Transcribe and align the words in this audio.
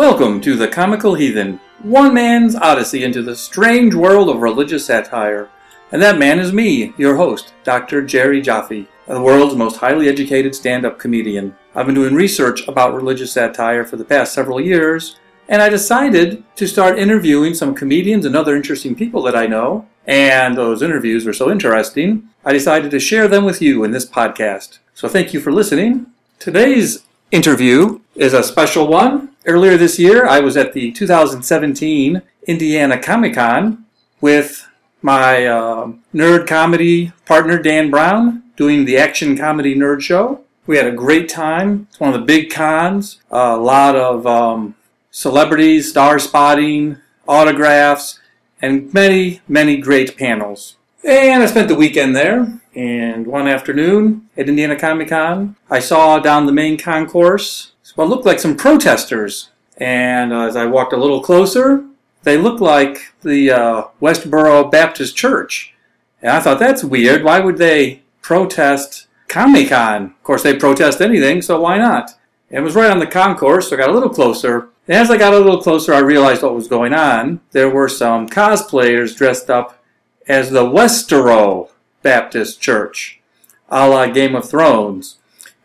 Welcome 0.00 0.40
to 0.40 0.56
the 0.56 0.66
Comical 0.66 1.14
Heathen, 1.14 1.60
one 1.82 2.14
man's 2.14 2.56
odyssey 2.56 3.04
into 3.04 3.20
the 3.20 3.36
strange 3.36 3.94
world 3.94 4.30
of 4.30 4.40
religious 4.40 4.86
satire. 4.86 5.50
And 5.92 6.00
that 6.00 6.18
man 6.18 6.38
is 6.38 6.54
me, 6.54 6.94
your 6.96 7.16
host, 7.16 7.52
Dr. 7.64 8.00
Jerry 8.00 8.40
Jaffe, 8.40 8.88
the 9.06 9.20
world's 9.20 9.56
most 9.56 9.76
highly 9.76 10.08
educated 10.08 10.54
stand 10.54 10.86
up 10.86 10.98
comedian. 10.98 11.54
I've 11.74 11.84
been 11.84 11.94
doing 11.94 12.14
research 12.14 12.66
about 12.66 12.94
religious 12.94 13.30
satire 13.30 13.84
for 13.84 13.98
the 13.98 14.04
past 14.06 14.32
several 14.32 14.58
years, 14.58 15.16
and 15.50 15.60
I 15.60 15.68
decided 15.68 16.44
to 16.56 16.66
start 16.66 16.98
interviewing 16.98 17.52
some 17.52 17.74
comedians 17.74 18.24
and 18.24 18.34
other 18.34 18.56
interesting 18.56 18.94
people 18.94 19.20
that 19.24 19.36
I 19.36 19.46
know. 19.46 19.86
And 20.06 20.56
those 20.56 20.80
interviews 20.80 21.26
were 21.26 21.34
so 21.34 21.50
interesting, 21.50 22.30
I 22.42 22.54
decided 22.54 22.90
to 22.92 23.00
share 23.00 23.28
them 23.28 23.44
with 23.44 23.60
you 23.60 23.84
in 23.84 23.90
this 23.90 24.08
podcast. 24.08 24.78
So 24.94 25.08
thank 25.08 25.34
you 25.34 25.40
for 25.40 25.52
listening. 25.52 26.06
Today's 26.38 27.04
interview 27.30 28.00
is 28.14 28.32
a 28.32 28.42
special 28.42 28.86
one. 28.86 29.29
Earlier 29.46 29.78
this 29.78 29.98
year, 29.98 30.26
I 30.26 30.40
was 30.40 30.58
at 30.58 30.74
the 30.74 30.92
2017 30.92 32.20
Indiana 32.46 32.98
Comic 33.00 33.34
Con 33.34 33.86
with 34.20 34.68
my 35.00 35.46
uh, 35.46 35.92
nerd 36.14 36.46
comedy 36.46 37.12
partner 37.24 37.58
Dan 37.58 37.90
Brown 37.90 38.42
doing 38.56 38.84
the 38.84 38.98
Action 38.98 39.38
Comedy 39.38 39.74
Nerd 39.74 40.02
Show. 40.02 40.42
We 40.66 40.76
had 40.76 40.86
a 40.86 40.92
great 40.92 41.30
time. 41.30 41.86
It's 41.88 41.98
one 41.98 42.12
of 42.12 42.20
the 42.20 42.26
big 42.26 42.50
cons. 42.50 43.22
a 43.30 43.56
lot 43.56 43.96
of 43.96 44.26
um, 44.26 44.74
celebrities, 45.10 45.88
star 45.88 46.18
spotting, 46.18 46.98
autographs, 47.26 48.20
and 48.60 48.92
many, 48.92 49.40
many 49.48 49.78
great 49.78 50.18
panels. 50.18 50.76
And 51.02 51.42
I 51.42 51.46
spent 51.46 51.68
the 51.68 51.74
weekend 51.74 52.14
there. 52.14 52.60
And 52.74 53.26
one 53.26 53.48
afternoon 53.48 54.28
at 54.36 54.50
Indiana 54.50 54.78
Comic 54.78 55.08
Con, 55.08 55.56
I 55.70 55.80
saw 55.80 56.18
down 56.18 56.44
the 56.44 56.52
main 56.52 56.76
concourse 56.76 57.72
what 57.96 58.08
looked 58.08 58.26
like 58.26 58.38
some 58.38 58.56
protesters. 58.56 59.50
And 59.76 60.32
uh, 60.32 60.42
as 60.42 60.56
I 60.56 60.66
walked 60.66 60.92
a 60.92 60.98
little 60.98 61.22
closer, 61.22 61.84
they 62.22 62.36
looked 62.36 62.60
like 62.60 63.12
the 63.22 63.50
uh, 63.50 63.84
Westboro 64.00 64.70
Baptist 64.70 65.16
Church. 65.16 65.74
And 66.20 66.32
I 66.32 66.40
thought, 66.40 66.58
that's 66.58 66.84
weird. 66.84 67.24
Why 67.24 67.40
would 67.40 67.56
they 67.56 68.02
protest 68.20 69.06
Comic 69.28 69.70
Con? 69.70 70.04
Of 70.04 70.22
course, 70.22 70.42
they 70.42 70.56
protest 70.56 71.00
anything, 71.00 71.40
so 71.40 71.60
why 71.60 71.78
not? 71.78 72.10
It 72.50 72.60
was 72.60 72.74
right 72.74 72.90
on 72.90 72.98
the 72.98 73.06
concourse, 73.06 73.68
so 73.68 73.76
I 73.76 73.78
got 73.78 73.90
a 73.90 73.94
little 73.94 74.10
closer. 74.10 74.68
And 74.86 74.96
as 74.96 75.10
I 75.10 75.16
got 75.16 75.32
a 75.32 75.38
little 75.38 75.62
closer, 75.62 75.94
I 75.94 76.00
realized 76.00 76.42
what 76.42 76.54
was 76.54 76.68
going 76.68 76.92
on. 76.92 77.40
There 77.52 77.70
were 77.70 77.88
some 77.88 78.28
cosplayers 78.28 79.16
dressed 79.16 79.48
up 79.48 79.82
as 80.26 80.50
the 80.50 80.64
Westeros 80.64 81.70
Baptist 82.02 82.60
Church, 82.60 83.20
a 83.68 83.88
la 83.88 84.06
Game 84.06 84.34
of 84.34 84.50
Thrones. 84.50 85.19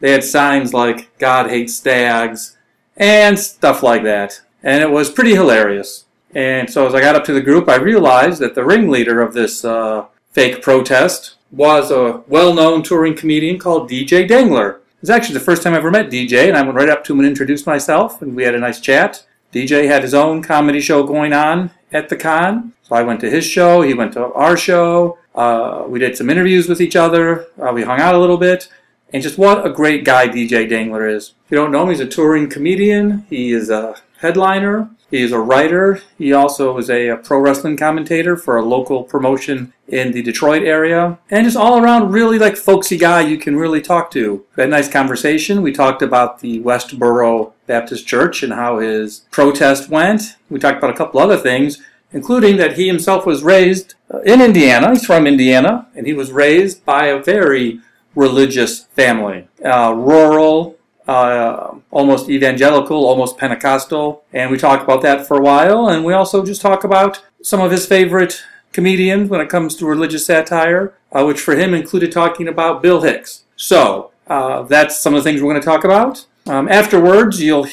They 0.05 0.11
had 0.11 0.23
signs 0.23 0.71
like 0.71 1.17
God 1.17 1.49
hates 1.49 1.73
stags 1.73 2.55
and 2.95 3.39
stuff 3.39 3.81
like 3.81 4.03
that. 4.03 4.39
And 4.61 4.83
it 4.83 4.91
was 4.91 5.09
pretty 5.09 5.33
hilarious. 5.33 6.05
And 6.35 6.69
so 6.69 6.85
as 6.85 6.93
I 6.93 7.01
got 7.01 7.15
up 7.15 7.23
to 7.23 7.33
the 7.33 7.41
group, 7.41 7.67
I 7.67 7.77
realized 7.77 8.39
that 8.39 8.53
the 8.53 8.63
ringleader 8.63 9.19
of 9.19 9.33
this 9.33 9.65
uh, 9.65 10.05
fake 10.29 10.61
protest 10.61 11.37
was 11.51 11.89
a 11.89 12.21
well 12.27 12.53
known 12.53 12.83
touring 12.83 13.15
comedian 13.15 13.57
called 13.57 13.89
DJ 13.89 14.27
Dangler. 14.27 14.73
It 14.73 15.01
was 15.01 15.09
actually 15.09 15.39
the 15.39 15.39
first 15.39 15.63
time 15.63 15.73
I 15.73 15.77
ever 15.77 15.89
met 15.89 16.11
DJ, 16.11 16.49
and 16.49 16.55
I 16.55 16.61
went 16.61 16.75
right 16.75 16.87
up 16.87 17.03
to 17.05 17.13
him 17.13 17.21
and 17.21 17.27
introduced 17.27 17.65
myself, 17.65 18.21
and 18.21 18.35
we 18.35 18.43
had 18.43 18.53
a 18.53 18.59
nice 18.59 18.79
chat. 18.79 19.25
DJ 19.51 19.87
had 19.87 20.03
his 20.03 20.13
own 20.13 20.43
comedy 20.43 20.81
show 20.81 21.01
going 21.01 21.33
on 21.33 21.71
at 21.91 22.09
the 22.09 22.15
con, 22.15 22.73
so 22.83 22.93
I 22.93 23.01
went 23.01 23.21
to 23.21 23.29
his 23.31 23.43
show, 23.43 23.81
he 23.81 23.95
went 23.95 24.13
to 24.13 24.31
our 24.33 24.55
show. 24.55 25.17
Uh, 25.33 25.85
we 25.87 25.97
did 25.97 26.15
some 26.15 26.29
interviews 26.29 26.69
with 26.69 26.79
each 26.79 26.95
other, 26.95 27.47
uh, 27.59 27.71
we 27.73 27.81
hung 27.81 27.99
out 27.99 28.13
a 28.13 28.19
little 28.19 28.37
bit, 28.37 28.69
and 29.13 29.23
just 29.23 29.37
what 29.37 29.65
a 29.65 29.69
great 29.69 30.03
guy 30.03 30.27
DJ 30.27 30.69
Dangler 30.69 31.07
is. 31.07 31.33
If 31.45 31.51
you 31.51 31.57
don't 31.57 31.71
know 31.71 31.83
him, 31.83 31.89
he's 31.89 31.99
a 31.99 32.07
touring 32.07 32.49
comedian, 32.49 33.25
he 33.29 33.51
is 33.51 33.69
a 33.69 33.95
headliner, 34.19 34.89
he 35.11 35.21
is 35.21 35.31
a 35.31 35.39
writer. 35.39 36.01
He 36.17 36.33
also 36.33 36.77
is 36.77 36.89
a, 36.89 37.07
a, 37.07 37.17
pro 37.17 37.39
wrestling 37.39 37.77
commentator 37.77 38.35
for 38.35 38.57
a 38.57 38.65
local 38.65 39.03
promotion 39.03 39.73
in 39.87 40.11
the 40.11 40.21
Detroit 40.21 40.63
area. 40.63 41.19
And 41.29 41.45
just 41.45 41.55
all 41.55 41.81
around 41.81 42.11
really 42.11 42.39
like 42.39 42.57
folksy 42.57 42.97
guy 42.97 43.21
you 43.21 43.37
can 43.37 43.55
really 43.55 43.81
talk 43.81 44.09
to. 44.11 44.45
We 44.55 44.61
had 44.61 44.69
a 44.69 44.71
nice 44.71 44.89
conversation. 44.89 45.61
We 45.61 45.71
talked 45.71 46.01
about 46.01 46.39
the 46.39 46.59
Westboro 46.61 47.53
Baptist 47.67 48.07
Church 48.07 48.41
and 48.41 48.53
how 48.53 48.79
his 48.79 49.21
protest 49.31 49.89
went. 49.89 50.35
We 50.49 50.59
talked 50.59 50.79
about 50.79 50.93
a 50.93 50.97
couple 50.97 51.19
other 51.19 51.37
things, 51.37 51.81
including 52.11 52.57
that 52.57 52.77
he 52.77 52.87
himself 52.87 53.25
was 53.25 53.43
raised 53.43 53.93
uh, 54.13 54.19
in 54.21 54.41
Indiana. 54.41 54.91
He's 54.91 55.05
from 55.05 55.27
Indiana, 55.27 55.87
and 55.95 56.07
he 56.07 56.13
was 56.13 56.31
raised 56.31 56.83
by 56.83 57.07
a 57.07 57.21
very 57.21 57.79
religious 58.15 58.85
family. 58.85 59.47
Uh, 59.63 59.93
rural, 59.95 60.77
uh, 61.07 61.75
almost 61.91 62.29
evangelical, 62.29 63.05
almost 63.05 63.37
Pentecostal. 63.37 64.23
And 64.33 64.49
we 64.49 64.57
talk 64.57 64.83
about 64.83 65.01
that 65.03 65.27
for 65.27 65.37
a 65.37 65.41
while. 65.41 65.87
And 65.87 66.03
we 66.03 66.13
also 66.13 66.43
just 66.45 66.61
talk 66.61 66.83
about 66.83 67.23
some 67.41 67.61
of 67.61 67.71
his 67.71 67.85
favorite 67.85 68.41
comedians 68.71 69.29
when 69.29 69.41
it 69.41 69.49
comes 69.49 69.75
to 69.75 69.85
religious 69.85 70.25
satire, 70.25 70.93
uh, 71.11 71.23
which 71.25 71.39
for 71.39 71.55
him 71.55 71.73
included 71.73 72.11
talking 72.11 72.47
about 72.47 72.81
Bill 72.81 73.01
Hicks. 73.01 73.43
So 73.55 74.11
uh, 74.27 74.63
that's 74.63 74.99
some 74.99 75.13
of 75.13 75.23
the 75.23 75.29
things 75.29 75.41
we're 75.41 75.51
going 75.51 75.61
to 75.61 75.65
talk 75.65 75.83
about. 75.83 76.25
Um, 76.47 76.67
afterwards, 76.67 77.41
you'll 77.41 77.67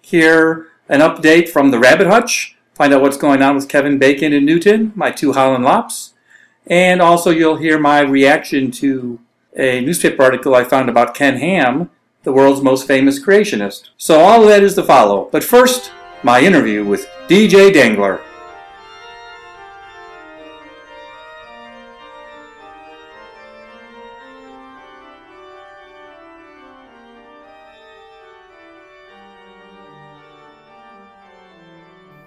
hear 0.00 0.68
an 0.88 1.00
update 1.00 1.48
from 1.48 1.70
the 1.70 1.78
Rabbit 1.78 2.06
Hutch, 2.06 2.56
find 2.74 2.92
out 2.92 3.02
what's 3.02 3.16
going 3.16 3.42
on 3.42 3.54
with 3.54 3.68
Kevin 3.68 3.98
Bacon 3.98 4.32
and 4.32 4.46
Newton, 4.46 4.92
my 4.94 5.10
two 5.10 5.32
Holland 5.32 5.64
Lops. 5.64 6.12
And 6.66 7.02
also, 7.02 7.30
you'll 7.30 7.56
hear 7.56 7.78
my 7.78 8.00
reaction 8.00 8.70
to 8.72 9.18
a 9.56 9.80
newspaper 9.80 10.22
article 10.22 10.54
I 10.54 10.64
found 10.64 10.88
about 10.88 11.14
Ken 11.14 11.38
Ham, 11.38 11.90
the 12.22 12.32
world's 12.32 12.62
most 12.62 12.86
famous 12.86 13.22
creationist. 13.24 13.90
So 13.96 14.20
all 14.20 14.42
of 14.42 14.48
that 14.48 14.62
is 14.62 14.74
to 14.74 14.82
follow. 14.82 15.28
But 15.30 15.44
first, 15.44 15.92
my 16.22 16.40
interview 16.40 16.84
with 16.84 17.08
DJ 17.28 17.72
Dangler. 17.72 18.20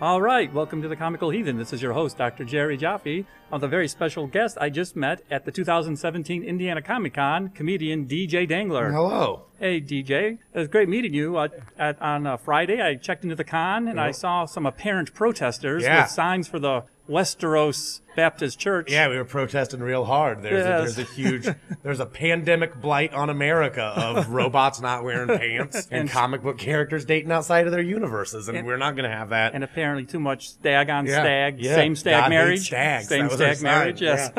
All 0.07 0.21
right, 0.21 0.53
welcome 0.53 0.81
to 0.83 0.87
the 0.87 0.95
Comical 0.95 1.31
Heathen. 1.31 1.57
This 1.57 1.73
is 1.73 1.81
your 1.81 1.91
host, 1.91 2.17
Dr. 2.17 2.45
Jerry 2.45 2.77
Jaffe, 2.77 3.25
with 3.51 3.61
a 3.61 3.67
very 3.67 3.89
special 3.89 4.25
guest 4.25 4.57
I 4.57 4.69
just 4.69 4.95
met 4.95 5.21
at 5.29 5.43
the 5.43 5.51
2017 5.51 6.45
Indiana 6.45 6.81
Comic 6.81 7.15
Con, 7.15 7.49
comedian 7.49 8.07
DJ 8.07 8.47
Dangler. 8.47 8.93
Hello. 8.93 9.43
Hey, 9.59 9.81
DJ. 9.81 10.37
It 10.53 10.59
was 10.59 10.67
great 10.67 10.87
meeting 10.87 11.13
you. 11.13 11.37
At, 11.39 11.99
on 12.01 12.27
uh, 12.27 12.37
Friday, 12.37 12.79
I 12.81 12.95
checked 12.95 13.23
into 13.23 13.35
the 13.35 13.43
con 13.43 13.87
and 13.87 13.99
I 13.99 14.11
saw 14.11 14.45
some 14.45 14.65
apparent 14.65 15.13
protesters 15.15 15.83
Yeah. 15.83 16.03
with 16.03 16.11
signs 16.11 16.47
for 16.47 16.59
the 16.59 16.83
Westeros 17.09 18.01
Baptist 18.17 18.59
Church. 18.59 18.91
Yeah, 18.91 19.07
we 19.09 19.15
were 19.15 19.23
protesting 19.23 19.79
real 19.79 20.03
hard. 20.03 20.41
There's, 20.41 20.65
Yes. 20.65 20.91
a, 20.91 20.95
there's 20.95 21.09
a 21.09 21.13
huge, 21.13 21.47
there's 21.83 21.99
a 22.01 22.05
pandemic 22.05 22.81
blight 22.81 23.13
on 23.13 23.29
America 23.29 23.81
of 23.83 24.29
robots 24.33 24.81
not 24.81 25.03
wearing 25.05 25.27
pants 25.37 25.87
and, 25.89 26.09
comic 26.09 26.41
book 26.43 26.57
characters 26.57 27.05
dating 27.05 27.31
outside 27.31 27.65
of 27.65 27.71
their 27.71 27.81
universes, 27.81 28.49
and, 28.49 28.65
we're 28.67 28.75
not 28.77 28.95
going 28.97 29.09
to 29.09 29.15
have 29.15 29.29
that. 29.29 29.53
And 29.53 29.63
apparently 29.63 30.03
too 30.05 30.19
much 30.19 30.49
stag 30.49 30.89
on 30.89 31.05
Yeah, 31.05 31.21
stag, 31.21 31.59
yeah. 31.61 31.75
same 31.75 31.95
stag 31.95 32.13
God 32.13 32.21
hates 32.23 32.29
marriage, 32.31 32.65
stags. 32.67 33.07
same 33.07 33.21
That 33.27 33.31
was 33.31 33.41
our 33.41 33.53
stag 33.53 33.63
marriage. 33.63 34.01
Yes. 34.01 34.31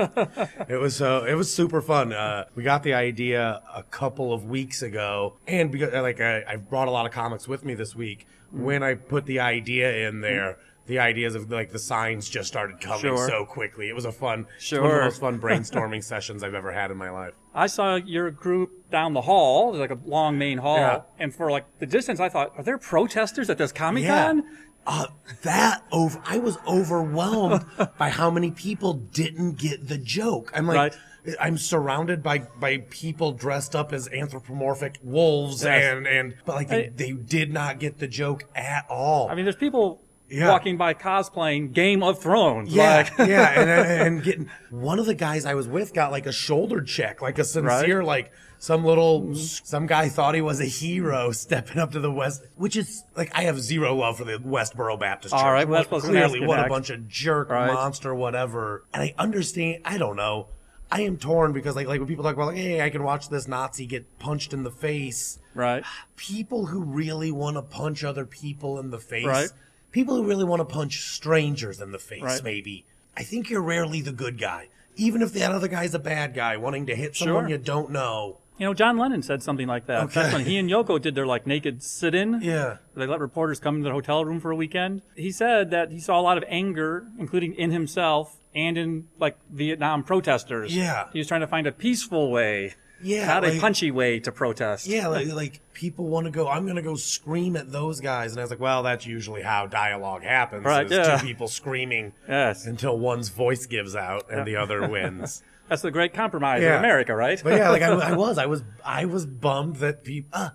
it 0.68 0.76
was 0.76 1.00
uh, 1.00 1.24
it 1.26 1.34
was 1.34 1.50
super 1.54 1.80
fun. 1.80 2.12
Uh, 2.12 2.44
we 2.54 2.64
got 2.64 2.82
the 2.82 2.94
idea 2.94 3.62
a 3.74 3.82
couple 3.84 4.32
of 4.32 4.44
weeks 4.44 4.82
ago, 4.82 5.07
and 5.46 5.70
because 5.70 5.92
uh, 5.94 6.02
like 6.02 6.20
I, 6.20 6.42
I 6.48 6.56
brought 6.56 6.88
a 6.88 6.90
lot 6.90 7.06
of 7.06 7.12
comics 7.12 7.46
with 7.48 7.64
me 7.64 7.74
this 7.74 7.94
week. 7.94 8.26
Mm. 8.54 8.60
When 8.60 8.82
I 8.82 8.94
put 8.94 9.26
the 9.26 9.40
idea 9.40 10.08
in 10.08 10.20
there. 10.20 10.58
The 10.86 11.00
ideas 11.00 11.34
of 11.34 11.50
like 11.50 11.70
the 11.70 11.78
signs 11.78 12.30
just 12.30 12.48
started 12.48 12.80
coming 12.80 13.02
Sure. 13.02 13.28
so 13.28 13.44
quickly. 13.44 13.90
It 13.90 13.94
was 13.94 14.06
a 14.06 14.10
fun, 14.10 14.46
it's 14.56 14.72
one 14.72 14.80
of 14.80 14.86
Sure. 14.88 14.98
the 15.00 15.04
most 15.04 15.20
fun 15.20 15.38
brainstorming 15.44 16.02
sessions 16.02 16.42
I've 16.42 16.54
ever 16.54 16.72
had 16.72 16.90
in 16.90 16.96
my 16.96 17.10
life. 17.10 17.34
I 17.54 17.66
saw 17.66 17.96
your 17.96 18.30
group 18.30 18.70
down 18.90 19.12
the 19.12 19.20
hall, 19.20 19.72
there's 19.72 19.82
like 19.86 19.90
a 19.90 20.00
long 20.08 20.38
main 20.38 20.56
hall, 20.56 20.78
Yeah. 20.78 21.02
and 21.18 21.34
for 21.34 21.50
like 21.50 21.66
the 21.78 21.84
distance, 21.84 22.20
I 22.20 22.30
thought, 22.30 22.54
are 22.56 22.62
there 22.62 22.78
protesters 22.78 23.50
at 23.50 23.58
this 23.58 23.70
Comic 23.70 24.04
Yeah. 24.04 24.28
Con? 24.28 24.44
Uh, 24.86 25.08
that 25.42 25.84
over, 25.92 26.22
I 26.24 26.38
was 26.38 26.56
overwhelmed 26.66 27.66
by 27.98 28.08
how 28.08 28.30
many 28.30 28.50
people 28.50 28.94
didn't 28.94 29.58
get 29.58 29.88
the 29.88 29.98
joke. 29.98 30.50
I'm 30.54 30.66
like, 30.66 30.76
Right. 30.76 30.96
I'm 31.40 31.58
surrounded 31.58 32.22
by 32.22 32.38
by 32.60 32.78
people 32.90 33.32
dressed 33.32 33.74
up 33.76 33.92
as 33.92 34.08
anthropomorphic 34.08 34.98
wolves, 35.02 35.62
Yes. 35.64 35.94
and 35.96 36.06
and 36.06 36.34
but 36.44 36.56
like 36.56 36.68
they, 36.68 36.86
I- 36.86 36.92
they 36.94 37.12
did 37.12 37.52
not 37.52 37.78
get 37.80 37.98
the 37.98 38.08
joke 38.08 38.44
at 38.54 38.86
all. 38.88 39.28
I 39.28 39.34
mean, 39.34 39.44
there's 39.44 39.56
people 39.56 40.00
Yeah. 40.30 40.48
walking 40.48 40.76
by 40.76 40.94
cosplaying 40.94 41.72
Game 41.72 42.02
of 42.02 42.20
Thrones. 42.20 42.72
yeah, 42.72 43.08
Like, 43.18 43.28
yeah, 43.28 43.60
and, 43.60 43.70
and 43.70 44.22
getting 44.28 44.50
one 44.70 44.98
of 44.98 45.06
the 45.06 45.14
guys 45.14 45.44
I 45.46 45.54
was 45.54 45.66
with 45.68 45.94
got 45.94 46.10
like 46.12 46.26
a 46.26 46.32
shoulder 46.32 46.82
check, 46.82 47.22
like 47.22 47.38
a 47.38 47.44
sincere, 47.44 48.04
like 48.04 48.30
some 48.60 48.84
little 48.84 49.22
mm-hmm. 49.22 49.34
some 49.34 49.86
guy 49.86 50.08
thought 50.08 50.34
he 50.34 50.40
was 50.40 50.60
a 50.60 50.64
hero 50.66 51.30
stepping 51.44 51.78
up 51.78 51.92
to 51.92 52.00
the 52.00 52.10
west, 52.10 52.42
which 52.56 52.76
is 52.76 53.04
like 53.16 53.30
I 53.34 53.42
have 53.44 53.60
zero 53.60 53.94
love 53.94 54.18
for 54.18 54.24
the 54.24 54.38
Westboro 54.38 54.98
Baptist 54.98 55.32
Church. 55.32 55.42
All 55.42 55.52
right, 55.52 55.66
well, 55.68 55.80
that's 55.80 55.90
What- 55.90 56.02
what 56.02 56.10
I 56.16 56.22
was 56.22 56.22
gonna 56.22 56.28
clearly, 56.30 56.46
what 56.46 56.66
a 56.66 56.68
bunch 56.68 56.90
of 56.90 57.08
jerk 57.08 57.50
Right. 57.50 57.72
monster, 57.72 58.14
whatever. 58.14 58.84
And 58.92 59.02
I 59.04 59.14
understand. 59.18 59.82
I 59.84 59.96
don't 59.98 60.16
know. 60.16 60.48
I 60.90 61.02
am 61.02 61.16
torn 61.18 61.52
because 61.52 61.76
like 61.76 61.86
like 61.86 62.00
when 62.00 62.08
people 62.08 62.24
talk 62.24 62.34
about 62.34 62.48
like, 62.48 62.56
hey, 62.56 62.80
I 62.80 62.90
can 62.90 63.02
watch 63.02 63.28
this 63.28 63.46
Nazi 63.46 63.86
get 63.86 64.18
punched 64.18 64.52
in 64.54 64.62
the 64.62 64.70
face. 64.70 65.38
Right. 65.54 65.84
People 66.16 66.66
who 66.66 66.82
really 66.82 67.30
want 67.30 67.56
to 67.56 67.62
punch 67.62 68.04
other 68.04 68.24
people 68.24 68.78
in 68.78 68.90
the 68.90 68.98
face. 68.98 69.26
Right. 69.26 69.48
People 69.92 70.16
who 70.16 70.24
really 70.24 70.44
want 70.44 70.60
to 70.60 70.64
punch 70.64 71.00
strangers 71.00 71.80
in 71.80 71.92
the 71.92 71.98
face, 71.98 72.22
Right. 72.22 72.42
maybe. 72.44 72.84
I 73.16 73.22
think 73.22 73.50
you're 73.50 73.62
rarely 73.62 74.00
the 74.00 74.12
good 74.12 74.38
guy. 74.38 74.68
Even 74.96 75.22
if 75.22 75.32
that 75.34 75.50
other 75.52 75.68
guy's 75.68 75.94
a 75.94 75.98
bad 75.98 76.34
guy, 76.34 76.56
wanting 76.56 76.86
to 76.86 76.94
hit 76.94 77.16
someone 77.16 77.44
Sure. 77.44 77.50
you 77.50 77.58
don't 77.58 77.90
know. 77.90 78.38
You 78.58 78.66
know, 78.66 78.74
John 78.74 78.98
Lennon 78.98 79.22
said 79.22 79.42
something 79.42 79.68
like 79.68 79.86
that. 79.86 80.04
Okay. 80.04 80.14
That's 80.20 80.34
when 80.34 80.44
he 80.44 80.56
and 80.58 80.68
Yoko 80.68 81.00
did 81.00 81.14
their 81.14 81.26
like 81.26 81.46
naked 81.46 81.82
sit-in. 81.82 82.40
Yeah. 82.42 82.78
They 82.96 83.06
let 83.06 83.20
reporters 83.20 83.60
come 83.60 83.76
into 83.76 83.88
the 83.88 83.94
hotel 83.94 84.24
room 84.24 84.40
for 84.40 84.50
a 84.50 84.56
weekend. 84.56 85.02
He 85.14 85.30
said 85.30 85.70
that 85.70 85.92
he 85.92 86.00
saw 86.00 86.18
a 86.18 86.22
lot 86.22 86.36
of 86.38 86.44
anger, 86.48 87.06
including 87.18 87.54
in 87.54 87.70
himself 87.70 88.37
and 88.54 88.76
in 88.78 89.08
like 89.18 89.36
Vietnam 89.50 90.02
protesters. 90.04 90.74
Yeah. 90.74 91.08
He 91.12 91.18
was 91.18 91.28
trying 91.28 91.40
to 91.42 91.46
find 91.46 91.66
a 91.66 91.72
peaceful 91.72 92.30
way, 92.30 92.74
Yeah. 93.02 93.26
not 93.26 93.44
a 93.44 93.58
punchy 93.60 93.90
way 93.90 94.20
to 94.20 94.32
protest. 94.32 94.86
Yeah, 94.86 95.06
like, 95.08 95.28
like 95.28 95.60
people 95.74 96.06
want 96.06 96.24
to 96.26 96.30
go. 96.30 96.48
I'm 96.48 96.66
gonna 96.66 96.82
go 96.82 96.94
scream 96.96 97.56
at 97.56 97.70
those 97.70 98.00
guys, 98.00 98.32
and 98.32 98.40
I 98.40 98.42
was 98.44 98.50
like, 98.50 98.60
well, 98.60 98.82
that's 98.82 99.06
usually 99.06 99.42
how 99.42 99.66
dialogue 99.66 100.22
happens. 100.22 100.64
Right, 100.64 100.90
yeah. 100.90 101.16
Two 101.18 101.26
people 101.26 101.48
screaming 101.48 102.12
Yes. 102.28 102.66
until 102.66 102.98
one's 102.98 103.28
voice 103.28 103.66
gives 103.66 103.94
out 103.94 104.30
and 104.30 104.46
the 104.46 104.56
other 104.56 104.88
wins. 104.88 105.42
That's 105.68 105.82
the 105.82 105.90
great 105.90 106.14
compromise 106.14 106.62
Yeah. 106.62 106.76
of 106.76 106.78
America, 106.78 107.14
right? 107.14 107.38
But 107.44 107.52
yeah, 107.58 107.68
like 107.68 107.82
I, 107.82 107.88
I 107.88 108.12
was, 108.16 108.38
I 108.38 108.46
was, 108.46 108.62
I 108.82 109.04
was 109.04 109.26
bummed 109.26 109.76
that 109.76 110.02
people. 110.02 110.30
Uh, 110.32 110.48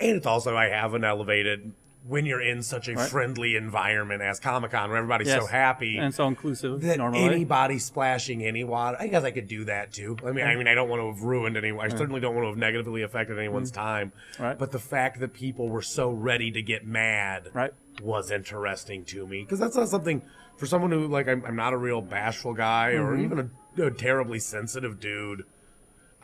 and 0.00 0.16
it's 0.16 0.26
also 0.26 0.56
I 0.56 0.66
have 0.70 0.92
an 0.94 1.04
elevated 1.04 1.72
when 2.08 2.24
you're 2.24 2.40
in 2.40 2.62
such 2.62 2.88
a 2.88 2.94
Right. 2.94 3.08
friendly 3.10 3.56
environment 3.56 4.22
as 4.22 4.38
Comic 4.38 4.70
Con, 4.70 4.88
where 4.90 4.98
everybody's 4.98 5.28
Yes. 5.28 5.40
so 5.42 5.46
happy. 5.46 5.98
and 5.98 6.14
so 6.14 6.26
inclusive 6.28 6.80
that 6.82 6.98
normally. 6.98 7.24
anybody 7.24 7.78
splashing 7.78 8.44
any 8.44 8.62
water, 8.64 8.96
I 9.00 9.08
guess 9.08 9.24
I 9.24 9.30
could 9.32 9.48
do 9.48 9.64
that 9.64 9.92
too. 9.92 10.16
I 10.24 10.30
mean, 10.32 10.46
I 10.46 10.54
mean, 10.54 10.68
I 10.68 10.74
don't 10.74 10.88
want 10.88 11.02
to 11.02 11.08
have 11.12 11.22
ruined 11.22 11.56
anyone. 11.56 11.84
I 11.84 11.88
certainly 11.88 12.20
don't 12.20 12.34
want 12.34 12.44
to 12.44 12.50
have 12.50 12.58
negatively 12.58 13.02
affected 13.02 13.38
anyone's 13.38 13.70
time. 13.70 14.12
Mm-hmm. 14.34 14.42
Right. 14.42 14.58
But 14.58 14.70
the 14.72 14.78
fact 14.78 15.18
that 15.20 15.32
people 15.32 15.68
were 15.68 15.82
so 15.82 16.10
ready 16.10 16.50
to 16.52 16.62
get 16.62 16.86
mad, 16.86 17.48
Right. 17.52 17.72
was 18.02 18.30
interesting 18.30 19.04
to 19.06 19.26
me 19.26 19.42
because 19.42 19.58
that's 19.58 19.76
not 19.76 19.88
something 19.88 20.22
for 20.56 20.66
someone 20.66 20.90
who 20.92 21.06
like 21.08 21.28
I'm, 21.28 21.44
I'm 21.44 21.56
not 21.56 21.72
a 21.72 21.76
real 21.78 22.00
bashful 22.02 22.54
guy 22.54 22.90
or 22.92 23.12
Mm-hmm. 23.16 23.24
even 23.24 23.50
a, 23.78 23.82
a 23.86 23.90
terribly 23.90 24.38
sensitive 24.38 25.00
dude. 25.00 25.44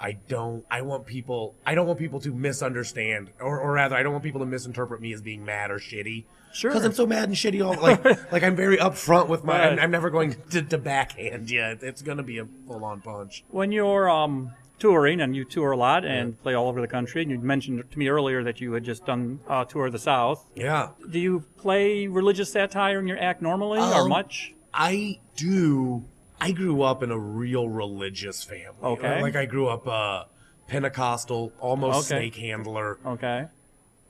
I 0.02 0.18
don't. 0.28 0.64
I 0.70 0.82
want 0.82 1.06
people. 1.06 1.54
I 1.64 1.74
don't 1.76 1.86
want 1.86 1.98
people 2.00 2.18
to 2.20 2.32
misunderstand, 2.34 3.30
or, 3.40 3.60
or 3.60 3.72
rather, 3.72 3.94
I 3.96 4.02
don't 4.02 4.12
want 4.12 4.24
people 4.24 4.40
to 4.40 4.46
misinterpret 4.46 5.00
me 5.00 5.12
as 5.12 5.22
being 5.22 5.44
mad 5.44 5.70
or 5.70 5.78
shitty. 5.78 6.24
Sure. 6.52 6.70
Because 6.70 6.84
I'm 6.84 6.92
so 6.92 7.06
mad 7.06 7.28
and 7.28 7.36
shitty. 7.36 7.64
All 7.64 7.80
like, 7.80 8.04
like 8.32 8.42
I'm 8.42 8.56
very 8.56 8.76
upfront 8.78 9.28
with 9.28 9.44
my. 9.44 9.58
Right. 9.58 9.72
I'm, 9.74 9.78
I'm 9.78 9.90
never 9.92 10.10
going 10.10 10.34
to, 10.50 10.60
to 10.62 10.76
backhand 10.76 11.50
you. 11.50 11.78
It's 11.80 12.02
going 12.02 12.18
to 12.18 12.24
be 12.24 12.38
a 12.38 12.46
full 12.66 12.84
on 12.84 13.00
punch. 13.00 13.44
when 13.50 13.70
you're 13.72 14.10
um, 14.10 14.50
touring, 14.80 15.20
and 15.20 15.36
you 15.36 15.44
tour 15.44 15.70
a 15.70 15.76
lot 15.76 16.04
and 16.04 16.42
play 16.42 16.54
all 16.54 16.68
over 16.68 16.80
the 16.80 16.88
country, 16.88 17.22
and 17.22 17.30
you 17.30 17.38
mentioned 17.38 17.84
to 17.88 17.98
me 17.98 18.08
earlier 18.08 18.42
that 18.42 18.60
you 18.60 18.72
had 18.72 18.82
just 18.84 19.06
done 19.06 19.38
a 19.48 19.64
tour 19.64 19.86
of 19.86 19.92
the 19.92 19.98
South. 20.00 20.44
Yeah. 20.56 20.88
Do 21.08 21.20
you 21.20 21.44
play 21.58 22.08
religious 22.08 22.50
satire 22.52 22.98
in 22.98 23.06
your 23.06 23.18
act 23.18 23.40
normally, 23.40 23.78
or 23.78 24.02
Um, 24.02 24.08
much? 24.08 24.52
I 24.74 25.20
do. 25.36 26.04
I 26.42 26.52
grew 26.52 26.82
up 26.82 27.02
in 27.02 27.10
a 27.10 27.18
real 27.18 27.68
religious 27.68 28.42
family. 28.42 28.82
Okay. 28.82 29.22
Like 29.22 29.36
I 29.36 29.44
grew 29.46 29.68
up 29.68 29.86
uh, 29.86 30.24
Pentecostal, 30.68 31.52
almost 31.60 32.10
Okay. 32.10 32.20
snake 32.30 32.36
handler, 32.36 32.98
Okay. 33.06 33.46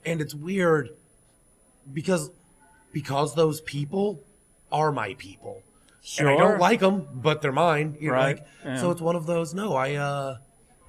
and 0.05 0.21
it's 0.21 0.35
weird 0.35 0.91
because 1.93 2.31
because 2.93 3.35
those 3.35 3.61
people 3.63 4.21
are 4.71 4.93
my 4.93 5.15
people. 5.15 5.63
And 6.19 6.29
I 6.29 6.33
Sure. 6.37 6.49
don't 6.49 6.61
like 6.61 6.81
them, 6.81 7.07
but 7.15 7.43
they're 7.43 7.53
mine. 7.53 7.97
You 8.01 8.09
know, 8.09 8.15
Right, 8.15 8.37
like- 8.39 8.47
yeah. 8.65 8.77
So 8.81 8.91
it's 8.91 9.01
one 9.01 9.15
of 9.17 9.27
those. 9.27 9.55
No, 9.55 9.75
I 9.75 9.95
uh, 9.95 10.39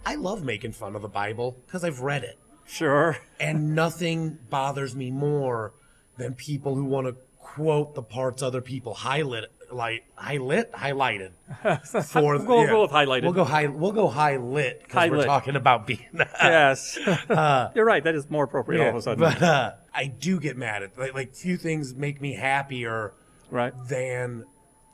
I 0.06 0.16
love 0.16 0.44
making 0.44 0.74
fun 0.74 0.96
of 0.96 1.02
the 1.02 1.08
Bible 1.08 1.58
because 1.66 1.84
I've 1.84 2.02
read 2.02 2.24
it, 2.24 2.38
Sure. 2.66 3.18
and 3.40 3.74
nothing 3.76 4.38
bothers 4.50 4.96
me 4.96 5.12
more 5.12 5.74
than 6.18 6.34
people 6.36 6.76
who 6.76 6.84
want 6.86 7.08
to 7.08 7.16
quote 7.40 7.96
the 7.96 8.02
parts 8.04 8.42
other 8.44 8.62
people 8.62 8.94
highlight, 8.96 9.46
light, 9.74 10.04
highlight, 10.16 10.72
highlighted. 10.72 11.32
For 12.06 12.38
We'll 12.38 12.62
yeah. 12.64 12.68
go 12.70 12.82
with 12.84 12.92
highlighted. 12.92 13.24
We'll 13.24 13.34
go 13.34 13.44
high. 13.44 13.68
We'll 13.68 13.92
go 13.92 14.08
high 14.08 14.38
lit 14.38 14.82
because 14.84 15.10
we're 15.10 15.18
lit. 15.18 15.26
talking 15.28 15.56
about 15.56 15.88
being. 15.88 16.08
yes. 16.42 16.98
You're 17.76 17.86
right. 17.86 18.04
That 18.04 18.16
is 18.16 18.30
more 18.30 18.44
appropriate 18.46 18.82
all 18.82 18.90
of 18.90 18.96
a 18.96 19.02
sudden. 19.02 19.20
But 19.20 19.42
uh, 19.42 19.74
I 19.94 20.08
do 20.08 20.40
get 20.40 20.58
mad 20.58 20.84
at 20.84 20.98
like 20.98 21.14
like 21.14 21.36
few 21.36 21.58
things 21.58 21.94
make 21.96 22.22
me 22.22 22.34
happier 22.34 23.14
right. 23.50 23.74
than 23.88 24.46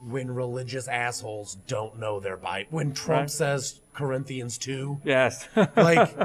when 0.01 0.31
religious 0.31 0.87
assholes 0.87 1.55
don't 1.67 1.99
know 1.99 2.19
their 2.19 2.37
Bible. 2.37 2.67
When 2.71 2.93
Trump 2.93 3.21
Right. 3.23 3.31
says 3.31 3.81
Corinthians 3.93 4.57
two, 4.57 5.01
Yes. 5.03 5.47
like 5.75 6.15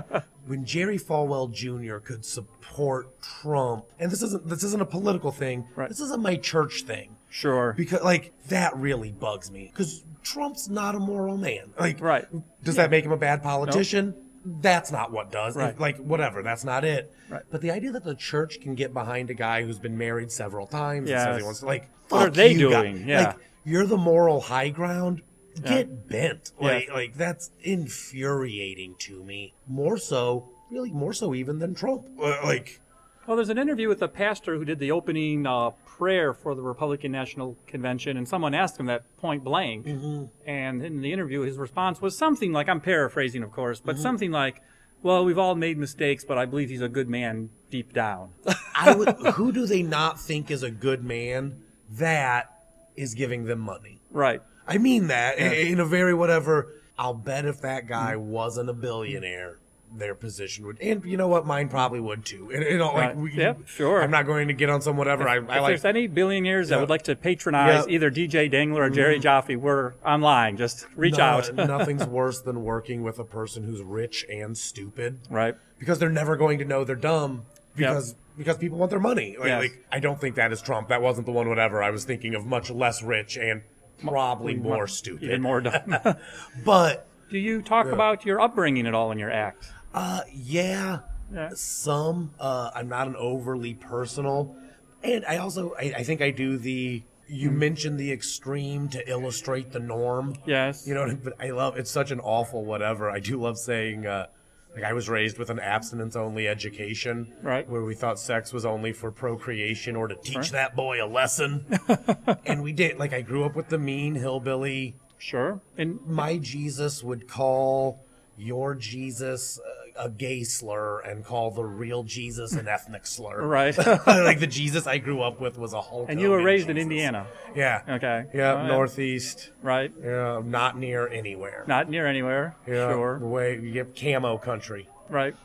when 0.46 0.64
Jerry 0.64 0.98
Falwell 0.98 1.50
Jr. 1.52 1.96
could 1.96 2.24
support 2.24 3.20
Trump, 3.20 3.86
and 3.98 4.10
this 4.12 4.22
isn't 4.22 4.46
this 4.48 4.62
isn't 4.62 4.80
a 4.82 4.86
political 4.86 5.32
thing. 5.32 5.66
Right. 5.74 5.88
This 5.88 6.00
isn't 6.00 6.22
my 6.22 6.36
church 6.36 6.82
thing 6.82 7.16
sure. 7.34 7.74
because 7.76 8.02
like 8.02 8.32
that 8.48 8.76
really 8.76 9.10
bugs 9.10 9.50
me 9.50 9.70
because 9.72 10.04
Trump's 10.22 10.68
not 10.68 10.94
a 10.94 10.98
moral 11.00 11.36
man. 11.36 11.72
Like, 11.78 12.00
Right. 12.00 12.26
Does 12.62 12.76
that 12.76 12.90
make 12.90 13.04
him 13.04 13.12
a 13.12 13.16
bad 13.16 13.42
politician? 13.42 14.14
That's 14.46 14.92
not 14.92 15.10
what 15.12 15.30
does. 15.32 15.56
Right. 15.56 15.78
Like, 15.78 15.96
whatever. 15.98 16.42
That's 16.42 16.64
not 16.64 16.84
it. 16.84 17.12
Right. 17.30 17.42
But 17.50 17.60
the 17.62 17.70
idea 17.70 17.92
that 17.92 18.04
the 18.04 18.14
church 18.14 18.60
can 18.60 18.74
get 18.74 18.92
behind 18.94 19.30
a 19.30 19.34
guy 19.34 19.62
who's 19.64 19.78
been 19.78 19.96
married 19.98 20.30
several 20.30 20.66
times 20.66 21.10
and 21.10 21.18
says 21.18 21.36
he 21.38 21.42
wants 21.42 21.60
to, 21.60 21.66
like, 21.66 21.88
What 22.10 22.28
are 22.28 22.30
they 22.30 22.52
you, 22.52 22.70
guy. 22.70 22.82
doing? 22.82 23.08
Yeah. 23.08 23.26
Like, 23.28 23.36
you're 23.64 23.86
the 23.86 23.96
moral 23.96 24.40
high 24.42 24.68
ground. 24.68 25.22
Get 25.62 26.08
bent. 26.08 26.52
Like, 26.60 26.88
Yeah. 26.88 26.92
like 26.94 27.14
that's 27.16 27.50
infuriating 27.62 28.94
to 29.00 29.22
me. 29.24 29.54
More 29.66 29.96
so, 29.98 30.48
really, 30.70 30.90
more 30.90 31.12
so 31.12 31.34
even 31.34 31.58
than 31.58 31.74
Trump. 31.74 32.04
Uh, 32.20 32.38
Like, 32.44 32.80
Well, 33.26 33.36
there's 33.36 33.48
an 33.48 33.58
interview 33.58 33.88
with 33.88 34.02
a 34.02 34.08
pastor 34.08 34.56
who 34.56 34.64
did 34.66 34.78
the 34.78 34.90
opening 34.90 35.46
uh, 35.46 35.70
prayer 35.98 36.32
for 36.34 36.54
the 36.54 36.62
Republican 36.62 37.12
National 37.12 37.56
Convention, 37.66 38.16
and 38.16 38.26
someone 38.28 38.54
asked 38.54 38.78
him 38.78 38.86
that 38.86 39.04
point 39.18 39.44
blank. 39.44 39.86
Mm-hmm. 39.86 40.24
And 40.48 40.82
in 40.84 41.00
the 41.00 41.12
interview, 41.12 41.42
his 41.42 41.56
response 41.56 42.00
was 42.02 42.16
something 42.16 42.52
like 42.52 42.68
I'm 42.68 42.80
paraphrasing, 42.80 43.42
of 43.42 43.52
course, 43.52 43.78
Mm-hmm. 43.78 43.86
but 43.86 43.98
something 43.98 44.30
like, 44.30 44.60
"Well, 45.02 45.24
we've 45.24 45.38
all 45.38 45.54
made 45.54 45.78
mistakes, 45.78 46.24
but 46.24 46.36
I 46.38 46.46
believe 46.46 46.68
he's 46.70 46.80
a 46.82 46.88
good 46.88 47.08
man 47.08 47.50
deep 47.70 47.92
down." 47.92 48.30
I 48.74 48.94
would. 48.94 49.08
who 49.34 49.52
do 49.52 49.66
they 49.66 49.82
not 49.82 50.20
think 50.20 50.50
is 50.50 50.62
a 50.62 50.70
good 50.70 51.04
man? 51.04 51.62
That 51.92 52.50
is 52.96 53.14
giving 53.14 53.44
them 53.44 53.60
money. 53.60 54.00
right. 54.10 54.40
I 54.66 54.78
mean 54.78 55.08
that 55.08 55.36
in, 55.38 55.52
in 55.74 55.80
a 55.80 55.84
very 55.84 56.14
whatever. 56.14 56.68
I'll 56.98 57.12
bet 57.12 57.44
if 57.44 57.60
that 57.62 57.86
guy 57.86 58.16
wasn't 58.16 58.70
a 58.70 58.72
billionaire, 58.72 59.58
their 59.96 60.14
position 60.14 60.66
would, 60.66 60.80
and 60.80 61.04
you 61.04 61.16
know 61.16 61.28
what, 61.28 61.46
mine 61.46 61.68
probably 61.68 62.00
would 62.00 62.24
too. 62.24 62.50
And 62.52 62.62
you 62.64 62.78
know, 62.78 62.86
like, 62.92 62.96
Right. 62.96 63.16
we, 63.16 63.32
Yep, 63.34 63.66
sure. 63.66 64.02
I'm 64.02 64.10
not 64.10 64.26
going 64.26 64.48
to 64.48 64.54
get 64.54 64.70
on 64.70 64.80
some 64.82 64.96
whatever. 64.96 65.28
I, 65.28 65.34
I 65.34 65.38
if 65.38 65.48
like. 65.48 65.66
there's 65.66 65.84
any 65.84 66.06
billionaires 66.06 66.68
that 66.70 66.80
would 66.80 66.90
like 66.90 67.02
to 67.02 67.16
patronize 67.16 67.86
Yeah. 67.86 67.94
Either 67.94 68.10
DJ 68.10 68.50
Dangler 68.50 68.82
or 68.82 68.90
Jerry 68.90 69.14
mm-hmm. 69.14 69.22
Jaffe, 69.22 69.56
we're 69.56 69.94
online. 70.04 70.56
Just 70.56 70.86
reach 70.96 71.18
No, 71.18 71.24
out. 71.24 71.54
nothing's 71.54 72.06
worse 72.06 72.40
than 72.40 72.64
working 72.64 73.02
with 73.02 73.18
a 73.18 73.24
person 73.24 73.64
who's 73.64 73.82
rich 73.82 74.24
and 74.28 74.56
stupid 74.58 75.20
right. 75.30 75.54
because 75.78 75.98
they're 75.98 76.10
never 76.10 76.36
going 76.36 76.58
to 76.58 76.64
know 76.64 76.84
they're 76.84 76.96
dumb 76.96 77.44
because 77.76 78.14
because 78.36 78.58
people 78.58 78.78
want 78.78 78.90
their 78.90 79.00
money. 79.00 79.36
Like, 79.38 79.48
Yes. 79.48 79.62
like, 79.62 79.86
I 79.92 80.00
don't 80.00 80.20
think 80.20 80.34
that 80.36 80.52
is 80.52 80.60
Trump. 80.60 80.88
That 80.88 81.00
wasn't 81.02 81.26
the 81.26 81.32
one. 81.32 81.48
Whatever. 81.48 81.82
I 81.82 81.90
was 81.90 82.04
thinking 82.04 82.34
of 82.34 82.44
much 82.44 82.68
less 82.70 83.00
rich 83.02 83.36
and 83.36 83.62
probably 84.02 84.54
more 84.56 84.86
stupid. 84.88 85.24
Even 85.24 85.40
more 85.42 85.60
dumb. 85.60 85.96
But 86.64 87.06
Do 87.30 87.38
you 87.38 87.62
talk 87.62 87.86
about 87.86 88.24
your 88.26 88.40
upbringing 88.40 88.86
at 88.86 88.94
all 88.94 89.10
in 89.12 89.18
your 89.18 89.30
act? 89.30 89.70
Uh, 89.94 90.22
yeah, 90.32 90.98
Yeah. 91.32 91.50
some. 91.54 92.32
Uh, 92.38 92.70
I'm 92.74 92.88
not 92.88 93.06
an 93.06 93.16
overly 93.16 93.74
personal, 93.74 94.54
and 95.02 95.24
I 95.26 95.36
also 95.38 95.74
I, 95.78 95.94
I 95.98 96.02
think 96.02 96.20
I 96.20 96.30
do 96.30 96.58
the. 96.58 97.02
You 97.26 97.50
mentioned 97.50 97.98
the 97.98 98.12
extreme 98.12 98.88
to 98.90 99.08
illustrate 99.10 99.72
the 99.72 99.78
norm. 99.80 100.36
Yes. 100.46 100.86
You 100.86 100.92
know, 100.94 101.04
I- 101.04 101.14
but 101.14 101.32
I 101.40 101.50
love 101.50 101.78
it's 101.78 101.90
such 101.90 102.10
an 102.10 102.20
awful 102.20 102.64
whatever. 102.64 103.08
I 103.10 103.20
do 103.20 103.40
love 103.40 103.56
saying. 103.58 104.06
Uh, 104.06 104.26
like 104.74 104.82
I 104.82 104.92
was 104.92 105.08
raised 105.08 105.38
with 105.38 105.50
an 105.50 105.60
abstinence-only 105.60 106.48
education, 106.48 107.32
Right. 107.42 107.68
Where 107.70 107.82
we 107.84 107.94
thought 107.94 108.18
sex 108.18 108.52
was 108.52 108.66
only 108.66 108.92
for 108.92 109.12
procreation 109.12 109.94
or 109.94 110.08
to 110.08 110.16
teach 110.16 110.50
that 110.50 110.74
boy 110.74 111.00
a 111.00 111.06
lesson, 111.06 111.64
and 112.44 112.60
we 112.60 112.72
did. 112.72 112.98
Like 112.98 113.12
I 113.12 113.20
grew 113.20 113.44
up 113.44 113.54
with 113.54 113.68
the 113.68 113.78
mean 113.78 114.16
hillbilly 114.16 114.96
Sure. 115.16 115.60
And 115.78 116.00
my 116.04 116.38
Jesus 116.38 117.04
would 117.04 117.28
call 117.28 118.00
your 118.36 118.74
Jesus 118.74 119.60
a, 119.60 119.83
a 119.96 120.10
gay 120.10 120.42
slur 120.42 121.00
and 121.00 121.24
call 121.24 121.50
the 121.50 121.64
real 121.64 122.02
Jesus 122.02 122.52
an 122.54 122.66
ethnic 122.68 123.06
slur. 123.06 123.40
right. 123.46 123.76
like 124.06 124.40
the 124.40 124.46
Jesus 124.46 124.86
I 124.86 124.98
grew 124.98 125.22
up 125.22 125.40
with 125.40 125.56
was 125.58 125.72
a 125.72 125.80
Hulk. 125.80 126.06
and 126.08 126.20
you 126.20 126.30
were 126.30 126.42
raised 126.42 126.68
in 126.68 126.76
Indiana. 126.78 127.26
Yeah. 127.54 127.82
Okay. 127.88 128.24
Yeah, 128.34 128.52
Oh, 128.54 128.56
yeah. 128.62 128.66
northeast. 128.66 129.50
Right. 129.62 129.92
Yeah, 130.02 130.40
not 130.44 130.76
near 130.76 131.06
anywhere. 131.08 131.64
Not 131.68 131.88
near 131.88 132.06
anywhere. 132.06 132.56
yeah, 132.66 132.88
Sure. 132.90 133.18
The 133.20 133.26
way 133.26 133.54
you 133.60 133.72
get 133.72 133.94
camo 133.94 134.38
country. 134.38 134.88
Right. 135.08 135.36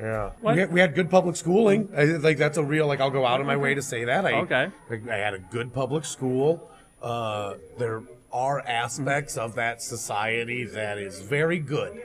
Yeah, 0.00 0.32
we 0.42 0.58
had, 0.58 0.72
we 0.72 0.80
had 0.80 0.94
good 0.94 1.08
public 1.10 1.36
schooling. 1.36 1.88
I, 1.96 2.04
like 2.04 2.36
that's 2.36 2.58
a 2.58 2.62
real 2.64 2.86
like 2.86 3.00
I'll 3.00 3.10
go 3.10 3.24
out 3.24 3.40
of 3.40 3.46
my 3.46 3.56
way 3.56 3.74
to 3.74 3.80
say 3.82 4.04
that. 4.04 4.26
I, 4.26 4.32
Okay. 4.42 4.68
I, 4.90 4.94
I 5.10 5.16
had 5.16 5.32
a 5.34 5.38
good 5.38 5.72
public 5.72 6.04
school. 6.04 6.70
Uh, 7.02 7.54
they're 7.78 8.02
are 8.32 8.60
aspects 8.60 9.38
of 9.38 9.54
that 9.54 9.80
society 9.80 10.64
that 10.64 10.98
is 10.98 11.20
very 11.22 11.58
good. 11.58 12.02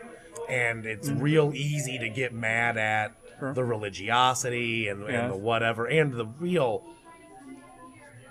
And 0.51 0.86
it's 0.86 1.10
mm-hmm. 1.10 1.22
real 1.22 1.51
easy 1.53 1.98
to 2.00 2.10
get 2.10 2.34
mad 2.34 2.77
at 2.77 3.15
the 3.55 3.63
religiosity 3.63 4.88
and, 4.88 5.01
Yes. 5.01 5.10
and 5.24 5.31
the 5.31 5.38
whatever, 5.38 5.86
and 5.88 6.13
the 6.13 6.25
real, 6.39 6.84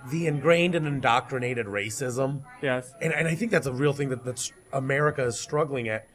the 0.09 0.27
ingrained 0.27 0.75
and 0.75 0.87
indoctrinated 0.87 1.65
racism. 1.65 2.43
Yes. 2.61 2.93
And, 3.01 3.13
and 3.13 3.27
I 3.27 3.35
think 3.35 3.51
that's 3.51 3.67
a 3.67 3.73
real 3.73 3.93
thing 3.93 4.09
that 4.09 4.23
that's 4.23 4.51
America 4.71 5.23
is 5.25 5.39
struggling 5.39 5.89
at. 5.89 6.07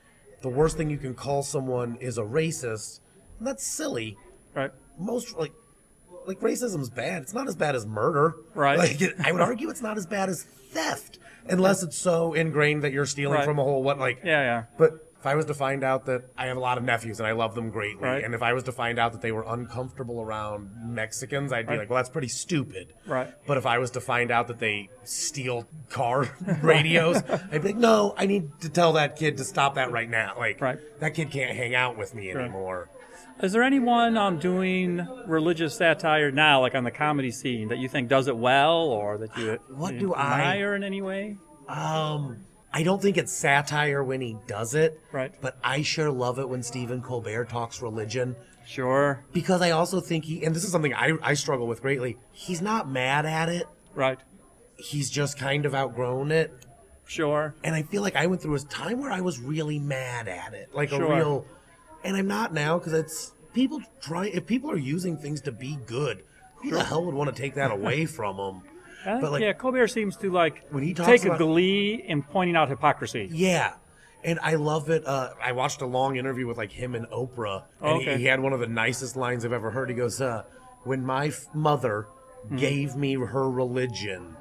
The 0.43 0.49
worst 0.49 0.77
thing 0.77 0.91
you 0.91 0.99
can 0.99 1.15
call 1.15 1.43
someone 1.43 1.97
is 2.01 2.19
a 2.19 2.23
racist. 2.23 3.01
And 3.39 3.47
that's 3.47 3.67
silly. 3.67 4.17
Right. 4.55 4.71
Most 4.99 5.37
like 5.37 5.53
like 6.27 6.41
racism's 6.41 6.91
bad. 6.91 7.23
It's 7.23 7.35
not 7.35 7.49
as 7.49 7.57
bad 7.57 7.75
as 7.75 7.87
murder. 7.87 8.35
Right. 8.55 8.79
Like 8.79 9.01
it, 9.01 9.15
I 9.23 9.33
would 9.33 9.41
argue 9.41 9.71
it's 9.71 9.83
not 9.83 9.97
as 9.97 10.07
bad 10.07 10.29
as 10.29 10.43
theft, 10.43 11.19
unless 11.49 11.83
it's 11.83 11.97
so 11.97 12.33
ingrained 12.35 12.83
that 12.83 12.93
you're 12.93 13.07
stealing 13.07 13.37
Right. 13.37 13.45
from 13.45 13.59
a 13.59 13.63
whole 13.63 13.83
what 13.83 13.99
like. 13.99 14.21
Yeah, 14.25 14.43
yeah. 14.43 14.63
But 14.79 15.06
if 15.27 15.33
I 15.33 15.35
was 15.35 15.47
to 15.47 15.55
find 15.55 15.83
out 15.83 16.07
that 16.07 16.23
I 16.39 16.47
have 16.47 16.57
a 16.57 16.61
lot 16.61 16.79
of 16.79 16.85
nephews 16.85 17.19
and 17.19 17.27
I 17.27 17.33
love 17.33 17.57
them 17.57 17.71
greatly, 17.71 18.01
Right. 18.05 18.23
and 18.23 18.33
if 18.33 18.43
I 18.43 18.53
was 18.53 18.63
to 18.65 18.73
find 18.73 18.97
out 18.97 19.11
that 19.11 19.23
they 19.23 19.33
were 19.33 19.45
uncomfortable 19.47 20.21
around 20.23 20.71
Mexicans, 20.85 21.53
I'd 21.53 21.67
be 21.67 21.71
Right. 21.71 21.79
like, 21.81 21.91
well, 21.91 21.97
that's 21.97 22.09
pretty 22.11 22.29
stupid. 22.29 22.93
Right. 23.09 23.29
But 23.45 23.57
if 23.57 23.67
I 23.67 23.79
was 23.79 23.91
to 23.93 24.01
find 24.01 24.31
out 24.31 24.47
that 24.47 24.61
they 24.61 24.89
steal 25.03 25.67
car 25.91 26.29
radios, 26.63 27.23
I'd 27.51 27.63
be 27.63 27.69
like, 27.71 27.77
no, 27.77 28.15
I 28.17 28.27
need 28.27 28.61
to 28.61 28.69
tell 28.69 28.93
that 28.93 29.17
kid 29.17 29.37
to 29.39 29.45
stop 29.45 29.75
that 29.75 29.91
right 29.91 30.09
now. 30.09 30.35
Like, 30.39 30.61
Right. 30.61 30.79
that 31.01 31.15
kid 31.15 31.33
can't 31.33 31.57
hang 31.57 31.75
out 31.75 31.99
with 31.99 32.15
me 32.15 32.31
anymore. 32.31 32.89
Is 33.43 33.53
there 33.53 33.65
anyone 33.65 34.17
um, 34.17 34.39
doing 34.39 35.07
religious 35.27 35.75
satire 35.77 36.31
now, 36.31 36.61
like 36.61 36.75
on 36.77 36.85
the 36.85 36.91
comedy 36.93 37.33
scene, 37.33 37.69
that 37.69 37.79
you 37.79 37.89
think 37.89 38.09
does 38.09 38.29
it 38.29 38.37
well, 38.37 38.85
or 38.91 39.19
that 39.19 39.37
you, 39.37 39.59
What 39.75 39.95
you 39.95 40.01
do 40.01 40.15
I- 40.15 40.39
admire 40.39 40.75
in 40.77 40.85
any 40.85 41.03
way? 41.03 41.37
Um, 41.69 42.39
I 42.77 42.83
don't 42.83 43.01
think 43.01 43.17
it's 43.17 43.33
satire 43.33 44.05
when 44.05 44.21
he 44.21 44.37
does 44.47 44.75
it. 44.75 45.01
Right. 45.11 45.33
But 45.41 45.57
I 45.65 45.81
sure 45.81 46.11
love 46.11 46.39
it 46.39 46.47
when 46.47 46.63
Stephen 46.63 47.01
Colbert 47.01 47.47
talks 47.47 47.81
religion. 47.81 48.37
Sure. 48.67 49.25
Because 49.33 49.63
I 49.63 49.71
also 49.71 49.99
think 49.99 50.27
he, 50.27 50.45
and 50.45 50.55
this 50.55 50.63
is 50.63 50.73
something 50.73 50.93
I, 50.93 51.15
I 51.23 51.33
struggle 51.33 51.67
with 51.67 51.81
greatly, 51.81 52.19
he's 52.33 52.61
not 52.61 52.87
mad 52.87 53.25
at 53.25 53.49
it. 53.49 53.67
Right. 53.95 54.19
He's 54.77 55.09
just 55.09 55.39
kind 55.39 55.65
of 55.65 55.75
outgrown 55.75 56.31
it. 56.31 56.53
Sure. 57.07 57.55
And 57.65 57.75
I 57.75 57.81
feel 57.81 58.03
like 58.03 58.15
I 58.15 58.27
went 58.27 58.43
through 58.43 58.57
a 58.57 58.61
time 58.61 59.01
where 59.01 59.11
I 59.11 59.23
was 59.23 59.39
really 59.39 59.79
mad 59.79 60.29
at 60.29 60.53
it. 60.53 60.69
Like 60.75 60.91
Sure. 60.91 61.03
a 61.03 61.17
real, 61.17 61.47
and 62.05 62.15
I'm 62.15 62.29
not 62.29 62.53
now 62.53 62.77
because 62.79 62.93
it's, 62.93 63.33
people 63.55 63.81
try, 64.03 64.27
if 64.27 64.47
people 64.47 64.71
are 64.71 64.77
using 64.77 65.17
things 65.17 65.41
to 65.43 65.51
be 65.51 65.79
good, 65.87 66.25
who 66.57 66.73
the 66.73 66.85
hell 66.85 67.07
would 67.07 67.15
want 67.15 67.35
to 67.35 67.43
take 67.43 67.55
that 67.55 67.71
away 67.71 68.05
from 68.05 68.37
them? 68.37 68.63
Think, 69.07 69.21
But, 69.23 69.33
like- 69.33 69.43
yeah, 69.43 69.53
Colbert 69.53 69.89
seems 69.89 70.17
to 70.19 70.31
like 70.31 70.65
When 70.71 70.83
he 70.83 70.93
talks 70.95 71.09
take 71.09 71.25
a 71.25 71.37
glee 71.39 71.95
in 72.07 72.23
pointing 72.23 72.57
out 72.57 72.69
hypocrisy. 72.69 73.29
Yeah. 73.33 73.75
And 74.25 74.39
I 74.43 74.55
love 74.57 74.91
it. 74.91 75.07
Uh, 75.07 75.31
I 75.43 75.53
watched 75.53 75.81
a 75.83 75.87
long 75.87 76.17
interview 76.17 76.47
with 76.47 76.57
like 76.57 76.73
him 76.73 76.95
and 76.95 77.07
Oprah, 77.09 77.63
and 77.81 78.03
he- 78.03 78.09
Okay. 78.09 78.19
he, 78.19 78.25
had 78.25 78.41
one 78.41 78.53
of 78.53 78.61
the 78.61 78.67
nicest 78.67 79.17
lines 79.17 79.45
I've 79.45 79.53
ever 79.53 79.71
heard. 79.71 79.89
He 79.89 79.95
goes, 79.95 80.21
uh, 80.21 80.43
"When 80.83 81.05
my 81.05 81.29
f- 81.29 81.47
mother 81.55 82.09
Hmm. 82.49 82.57
gave 82.57 82.97
me 82.97 83.15
her 83.15 83.49
religion, 83.49 84.37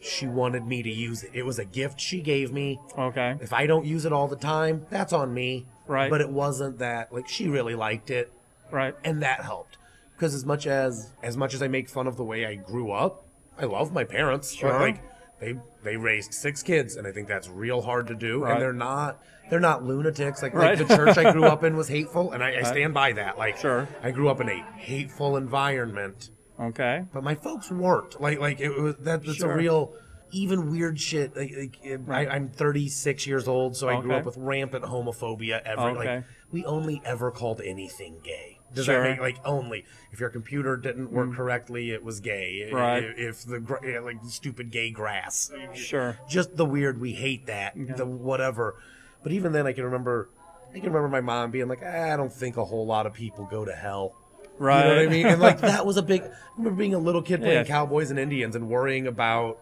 she 0.00 0.26
wanted 0.26 0.66
me 0.66 0.82
to 0.84 0.90
use 0.90 1.24
it. 1.24 1.30
It 1.34 1.44
was 1.46 1.58
a 1.58 1.64
gift 1.64 2.00
she 2.00 2.20
gave 2.20 2.52
me. 2.52 2.78
Okay. 2.96 3.36
If 3.40 3.52
I 3.52 3.66
don't 3.66 3.84
use 3.86 4.04
it 4.04 4.12
all 4.12 4.28
the 4.28 4.36
time, 4.36 4.86
that's 4.90 5.12
on 5.12 5.32
me. 5.34 5.66
Right. 5.88 6.10
But 6.10 6.20
it 6.20 6.30
wasn't 6.30 6.78
that 6.78 7.12
like 7.12 7.26
she 7.28 7.48
really 7.48 7.74
liked 7.74 8.10
it, 8.10 8.30
Right. 8.70 8.94
and 9.02 9.22
that 9.22 9.40
helped. 9.42 9.76
Because 10.14 10.32
as 10.34 10.44
much 10.44 10.66
as 10.66 11.10
as 11.22 11.36
much 11.36 11.54
as 11.54 11.62
I 11.62 11.66
make 11.68 11.88
fun 11.88 12.06
of 12.06 12.16
the 12.16 12.24
way 12.24 12.46
I 12.46 12.54
grew 12.54 12.92
up, 12.92 13.23
I 13.58 13.64
love 13.66 13.92
my 13.92 14.04
parents. 14.04 14.52
but, 14.54 14.58
Sure. 14.60 14.80
Like 14.80 15.02
they 15.40 15.54
they 15.82 15.96
raised 15.96 16.32
six 16.34 16.62
kids, 16.62 16.96
and 16.96 17.06
I 17.06 17.12
think 17.12 17.28
that's 17.28 17.48
real 17.48 17.82
hard 17.82 18.06
to 18.08 18.14
do. 18.14 18.42
Right. 18.44 18.52
And 18.52 18.62
they're 18.62 18.72
not 18.72 19.22
they're 19.50 19.60
not 19.60 19.84
lunatics. 19.84 20.42
Like, 20.42 20.54
Right. 20.54 20.78
like 20.78 20.88
the 20.88 20.96
church 20.96 21.18
I 21.18 21.32
grew 21.32 21.44
up 21.54 21.64
in 21.64 21.76
was 21.76 21.88
hateful, 21.88 22.32
and 22.32 22.42
I, 22.42 22.60
I 22.60 22.62
stand 22.62 22.94
by 22.94 23.12
that. 23.12 23.36
Like 23.38 23.58
Sure. 23.58 23.88
I 24.02 24.10
grew 24.10 24.28
up 24.28 24.40
in 24.40 24.48
a 24.48 24.62
hateful 24.76 25.36
environment, 25.36 26.30
Okay. 26.58 27.04
but 27.12 27.22
my 27.22 27.34
folks 27.34 27.70
weren't. 27.70 28.20
Like 28.20 28.38
like 28.38 28.60
it 28.60 28.70
was 28.70 28.96
that 29.00 29.24
that's 29.24 29.36
Sure. 29.38 29.52
a 29.52 29.56
real. 29.56 29.94
Even 30.30 30.72
weird 30.72 30.98
shit. 30.98 31.36
Like, 31.36 31.52
like, 31.56 31.78
it- 31.84 32.00
I, 32.08 32.26
I'm 32.26 32.48
36 32.48 33.24
years 33.24 33.46
old, 33.46 33.76
so 33.76 33.88
I 33.88 34.00
grew 34.00 34.14
up 34.14 34.24
with 34.24 34.36
rampant 34.36 34.84
homophobia. 34.84 35.62
Ever 35.62 35.92
like 35.92 36.24
we 36.50 36.64
only 36.64 37.00
ever 37.04 37.30
called 37.30 37.60
anything 37.60 38.16
gay. 38.24 38.58
Does 38.72 38.86
Sure. 38.86 39.02
that 39.02 39.10
make 39.10 39.20
like 39.20 39.36
only 39.44 39.84
if 40.12 40.20
your 40.20 40.30
computer 40.30 40.76
didn't 40.76 41.12
work 41.12 41.34
correctly, 41.34 41.90
it 41.90 42.02
was 42.04 42.20
gay. 42.20 42.68
Right. 42.72 43.04
If 43.16 43.44
the 43.44 43.60
like 44.04 44.16
stupid 44.28 44.70
gay 44.70 44.90
grass, 44.90 45.50
Sure. 45.74 46.18
just 46.28 46.56
the 46.56 46.64
weird. 46.64 47.00
We 47.00 47.12
hate 47.12 47.46
that. 47.46 47.74
The 47.96 48.06
whatever. 48.06 48.76
But 49.22 49.32
even 49.32 49.52
then, 49.52 49.66
I 49.66 49.72
can 49.72 49.84
remember. 49.84 50.28
I 50.70 50.78
can 50.80 50.92
remember 50.92 51.08
my 51.08 51.20
mom 51.20 51.50
being 51.52 51.68
like, 51.68 51.82
"Ah, 51.84 52.12
"I 52.12 52.16
don't 52.16 52.32
think 52.32 52.56
a 52.56 52.64
whole 52.64 52.84
lot 52.84 53.06
of 53.06 53.12
people 53.12 53.46
go 53.48 53.64
to 53.64 53.72
hell." 53.72 54.14
Right. 54.58 54.78
You 54.82 54.90
know 54.90 54.96
what 54.96 55.06
I 55.06 55.08
mean? 55.10 55.26
And 55.26 55.40
like 55.40 55.60
that 55.62 55.86
was 55.86 55.96
a 55.96 56.02
big. 56.02 56.22
I 56.22 56.30
remember 56.56 56.76
being 56.78 56.94
a 56.94 56.98
little 56.98 57.22
kid 57.22 57.40
playing 57.40 57.54
Yes. 57.58 57.68
cowboys 57.68 58.10
and 58.10 58.18
Indians 58.18 58.56
and 58.56 58.68
worrying 58.68 59.06
about. 59.06 59.58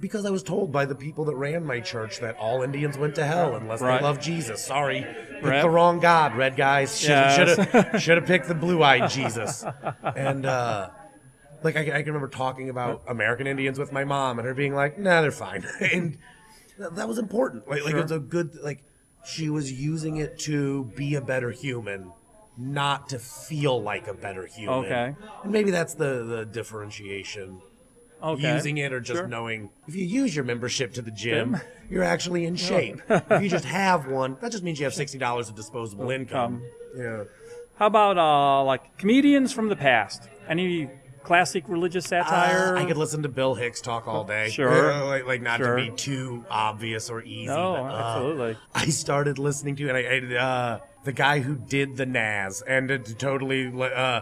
Because 0.00 0.26
I 0.26 0.30
was 0.30 0.42
told 0.42 0.72
by 0.72 0.84
the 0.86 0.94
people 0.94 1.24
that 1.26 1.36
ran 1.36 1.64
my 1.64 1.80
church 1.80 2.18
that 2.20 2.36
all 2.36 2.62
Indians 2.62 2.98
went 2.98 3.14
to 3.14 3.24
hell 3.24 3.54
unless 3.54 3.80
Right. 3.80 3.98
they 3.98 4.04
loved 4.04 4.20
Jesus. 4.22 4.62
Sorry, 4.64 5.02
picked 5.30 5.44
Right. 5.44 5.62
the 5.62 5.70
wrong 5.70 6.00
God, 6.00 6.34
red 6.36 6.56
guys. 6.56 6.98
Should 6.98 7.10
Yes. 7.10 7.56
have 7.70 8.02
should 8.02 8.16
have 8.18 8.26
picked 8.26 8.48
the 8.48 8.54
blue-eyed 8.56 9.08
Jesus. 9.10 9.64
And 10.02 10.44
uh, 10.46 10.90
like 11.62 11.76
I, 11.76 11.80
I 11.80 11.84
can 12.02 12.06
remember 12.06 12.28
talking 12.28 12.70
about 12.70 13.02
American 13.06 13.46
Indians 13.46 13.78
with 13.78 13.92
my 13.92 14.04
mom 14.04 14.38
and 14.38 14.46
her 14.48 14.52
being 14.54 14.74
like, 14.74 14.98
"Nah, 14.98 15.22
they're 15.22 15.30
fine," 15.30 15.64
and 15.80 16.18
th- 16.76 16.90
that 16.92 17.06
was 17.08 17.18
important. 17.18 17.68
Like, 17.68 17.82
like 17.84 17.92
Sure. 17.92 18.00
it's 18.00 18.12
a 18.12 18.18
good 18.18 18.56
like 18.62 18.82
she 19.24 19.48
was 19.48 19.72
using 19.72 20.16
it 20.16 20.38
to 20.40 20.84
be 20.96 21.14
a 21.14 21.20
better 21.22 21.50
human, 21.52 22.12
not 22.58 23.08
to 23.10 23.18
feel 23.20 23.80
like 23.80 24.06
a 24.08 24.12
better 24.14 24.44
human. 24.44 24.84
Okay. 24.84 25.14
and 25.44 25.52
maybe 25.52 25.70
that's 25.70 25.94
the 25.94 26.24
the 26.24 26.44
differentiation. 26.44 27.62
Okay. 28.24 28.54
Using 28.54 28.78
it 28.78 28.92
or 28.92 29.00
just 29.00 29.18
Sure. 29.18 29.28
knowing 29.28 29.68
if 29.86 29.94
you 29.94 30.04
use 30.04 30.34
your 30.34 30.44
membership 30.44 30.94
to 30.94 31.02
the 31.02 31.10
gym, 31.10 31.58
you're 31.90 32.02
actually 32.04 32.46
in 32.46 32.56
shape. 32.56 33.00
if 33.08 33.42
you 33.42 33.48
just 33.48 33.66
have 33.66 34.06
one, 34.06 34.36
that 34.40 34.50
just 34.50 34.64
means 34.64 34.78
you 34.78 34.84
have 34.84 34.94
sixty 34.94 35.18
dollars 35.18 35.48
of 35.48 35.54
disposable 35.56 36.10
income. 36.10 36.62
Yeah. 36.96 37.24
How 37.76 37.86
about 37.86 38.16
uh, 38.16 38.64
like 38.64 38.96
comedians 38.98 39.52
from 39.52 39.68
the 39.68 39.76
past? 39.76 40.28
Any 40.48 40.88
classic 41.22 41.64
religious 41.68 42.04
satire? 42.06 42.76
Uh, 42.76 42.82
I 42.82 42.84
could 42.84 42.96
listen 42.96 43.22
to 43.24 43.28
Bill 43.28 43.54
Hicks 43.54 43.80
talk 43.80 44.06
all 44.06 44.24
day. 44.24 44.50
Sure. 44.50 44.92
Uh, 44.92 45.06
like, 45.06 45.26
like 45.26 45.42
not 45.42 45.58
Sure. 45.58 45.76
to 45.76 45.90
be 45.90 45.96
too 45.96 46.44
obvious 46.50 47.10
or 47.10 47.22
easy. 47.22 47.46
No, 47.46 47.74
but, 47.74 47.94
uh, 47.94 47.96
absolutely. 47.98 48.56
I 48.74 48.86
started 48.86 49.38
listening 49.38 49.76
to, 49.76 49.88
and 49.88 49.96
I, 49.96 50.02
I 50.02 50.42
uh, 50.42 50.78
the 51.04 51.12
guy 51.12 51.40
who 51.40 51.56
did 51.56 51.96
the 51.96 52.06
Nazz, 52.06 52.62
and 52.62 52.90
it 52.90 53.18
totally. 53.18 53.72
Uh, 53.74 54.20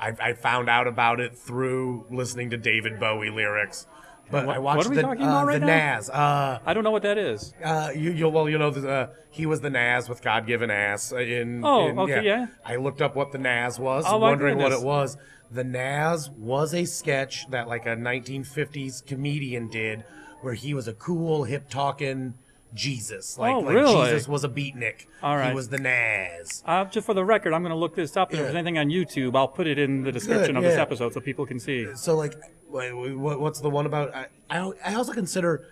I, 0.00 0.12
I 0.20 0.32
found 0.32 0.68
out 0.70 0.86
about 0.86 1.20
it 1.20 1.36
through 1.36 2.06
listening 2.10 2.50
to 2.50 2.56
David 2.56 2.98
Bowie 2.98 3.30
lyrics. 3.30 3.86
But 4.30 4.46
What- 4.46 4.56
I 4.56 4.58
watched 4.60 4.76
what 4.78 4.86
are 4.86 4.90
we 4.90 4.96
the, 4.96 5.02
talking 5.02 5.22
uh, 5.24 5.28
about 5.28 5.46
right 5.48 5.60
the? 5.60 5.66
Nazz. 5.66 6.08
Uh, 6.08 6.58
I 6.64 6.72
don't 6.72 6.84
know 6.84 6.92
what 6.92 7.02
that 7.02 7.18
is. 7.18 7.52
uh, 7.64 7.90
you, 7.94 8.12
you 8.12 8.28
well, 8.28 8.48
you 8.48 8.58
know, 8.58 8.70
the, 8.70 8.88
uh, 8.88 9.06
he 9.30 9.44
was 9.44 9.60
the 9.60 9.70
Nazz 9.70 10.08
with 10.08 10.22
God 10.22 10.46
given 10.46 10.70
ass. 10.70 11.10
In 11.12 11.62
Oh, 11.64 11.88
in- 11.88 11.98
okay, 11.98 12.24
yeah. 12.24 12.46
I 12.64 12.76
looked 12.76 13.02
up 13.02 13.16
what 13.16 13.32
the 13.32 13.38
Nazz 13.38 13.78
was, 13.78 14.04
Oh, 14.06 14.18
wondering 14.18 14.56
what 14.58 14.72
it 14.72 14.82
was. 14.82 15.16
The 15.50 15.64
Nazz 15.64 16.30
was 16.30 16.72
a 16.74 16.84
sketch 16.84 17.50
that 17.50 17.66
like 17.66 17.86
a 17.86 17.96
1950s 17.96 19.04
comedian 19.04 19.68
did, 19.68 20.04
where 20.42 20.54
he 20.54 20.74
was 20.74 20.86
a 20.88 20.94
cool, 20.94 21.42
hip 21.44 21.68
talking 21.68 22.34
Jesus. 22.74 23.38
Like, 23.38 23.54
Oh, 23.54 23.60
like 23.60 23.74
really? 23.74 24.10
Jesus 24.10 24.28
was 24.28 24.44
a 24.44 24.48
beatnik. 24.48 25.06
All 25.22 25.36
right. 25.36 25.48
He 25.48 25.54
was 25.54 25.68
the 25.68 25.78
Nazz. 25.78 26.62
Uh, 26.66 26.84
just 26.86 27.06
for 27.06 27.14
the 27.14 27.24
record, 27.24 27.52
I'm 27.52 27.62
going 27.62 27.70
to 27.70 27.78
look 27.78 27.94
this 27.94 28.16
up. 28.16 28.32
If 28.32 28.38
there's 28.38 28.54
anything 28.54 28.78
on 28.78 28.88
YouTube, 28.88 29.36
I'll 29.36 29.48
put 29.48 29.66
it 29.66 29.78
in 29.78 30.02
the 30.02 30.12
description 30.12 30.54
Good, 30.54 30.58
of 30.58 30.62
this 30.62 30.78
episode 30.78 31.12
so 31.12 31.20
people 31.20 31.46
can 31.46 31.58
see. 31.60 31.88
So 31.94 32.16
like, 32.16 32.34
wait, 32.68 32.92
wait, 32.92 33.14
what, 33.16 33.40
what's 33.40 33.60
the 33.60 33.70
one 33.70 33.86
about? 33.86 34.14
I, 34.14 34.26
I 34.50 34.72
I 34.84 34.94
also 34.94 35.12
consider. 35.12 35.66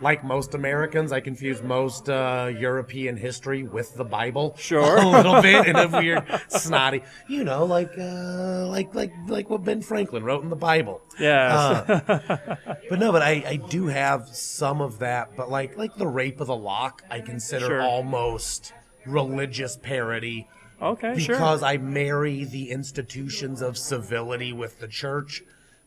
Like 0.00 0.24
most 0.24 0.54
Americans, 0.54 1.12
I 1.12 1.20
confuse 1.20 1.62
most 1.62 2.08
uh, 2.08 2.50
European 2.58 3.16
history 3.16 3.62
with 3.62 3.94
the 3.94 4.04
Bible. 4.04 4.56
Sure. 4.58 4.96
a 4.98 5.06
little 5.06 5.40
bit 5.40 5.66
in 5.68 5.76
a 5.76 5.86
weird, 6.00 6.24
snotty, 6.48 7.02
you 7.28 7.44
know, 7.44 7.64
like 7.64 7.92
uh, 7.96 8.66
like 8.66 8.94
like 8.94 9.12
like 9.28 9.48
what 9.48 9.62
Ben 9.62 9.80
Franklin 9.80 10.24
wrote 10.24 10.42
in 10.42 10.50
the 10.50 10.56
Bible. 10.56 11.00
Yeah, 11.20 11.84
Uh, 12.08 12.56
but 12.88 12.98
no, 12.98 13.12
but 13.12 13.22
I, 13.22 13.44
I 13.46 13.56
do 13.56 13.86
have 13.86 14.28
some 14.28 14.80
of 14.80 14.98
that. 14.98 15.36
But 15.36 15.50
like 15.50 15.76
like 15.76 15.94
the 15.96 16.08
rape 16.08 16.40
of 16.40 16.48
the 16.48 16.56
lock, 16.56 17.02
I 17.10 17.20
consider 17.20 17.66
Sure. 17.66 17.82
almost 17.82 18.72
religious 19.06 19.76
parody 19.76 20.48
okay, 20.80 21.18
sure. 21.18 21.36
because 21.36 21.62
I 21.62 21.76
marry 21.76 22.44
the 22.44 22.70
institutions 22.70 23.62
of 23.62 23.78
civility 23.78 24.52
with 24.52 24.80
the 24.80 24.88
church. 24.88 25.42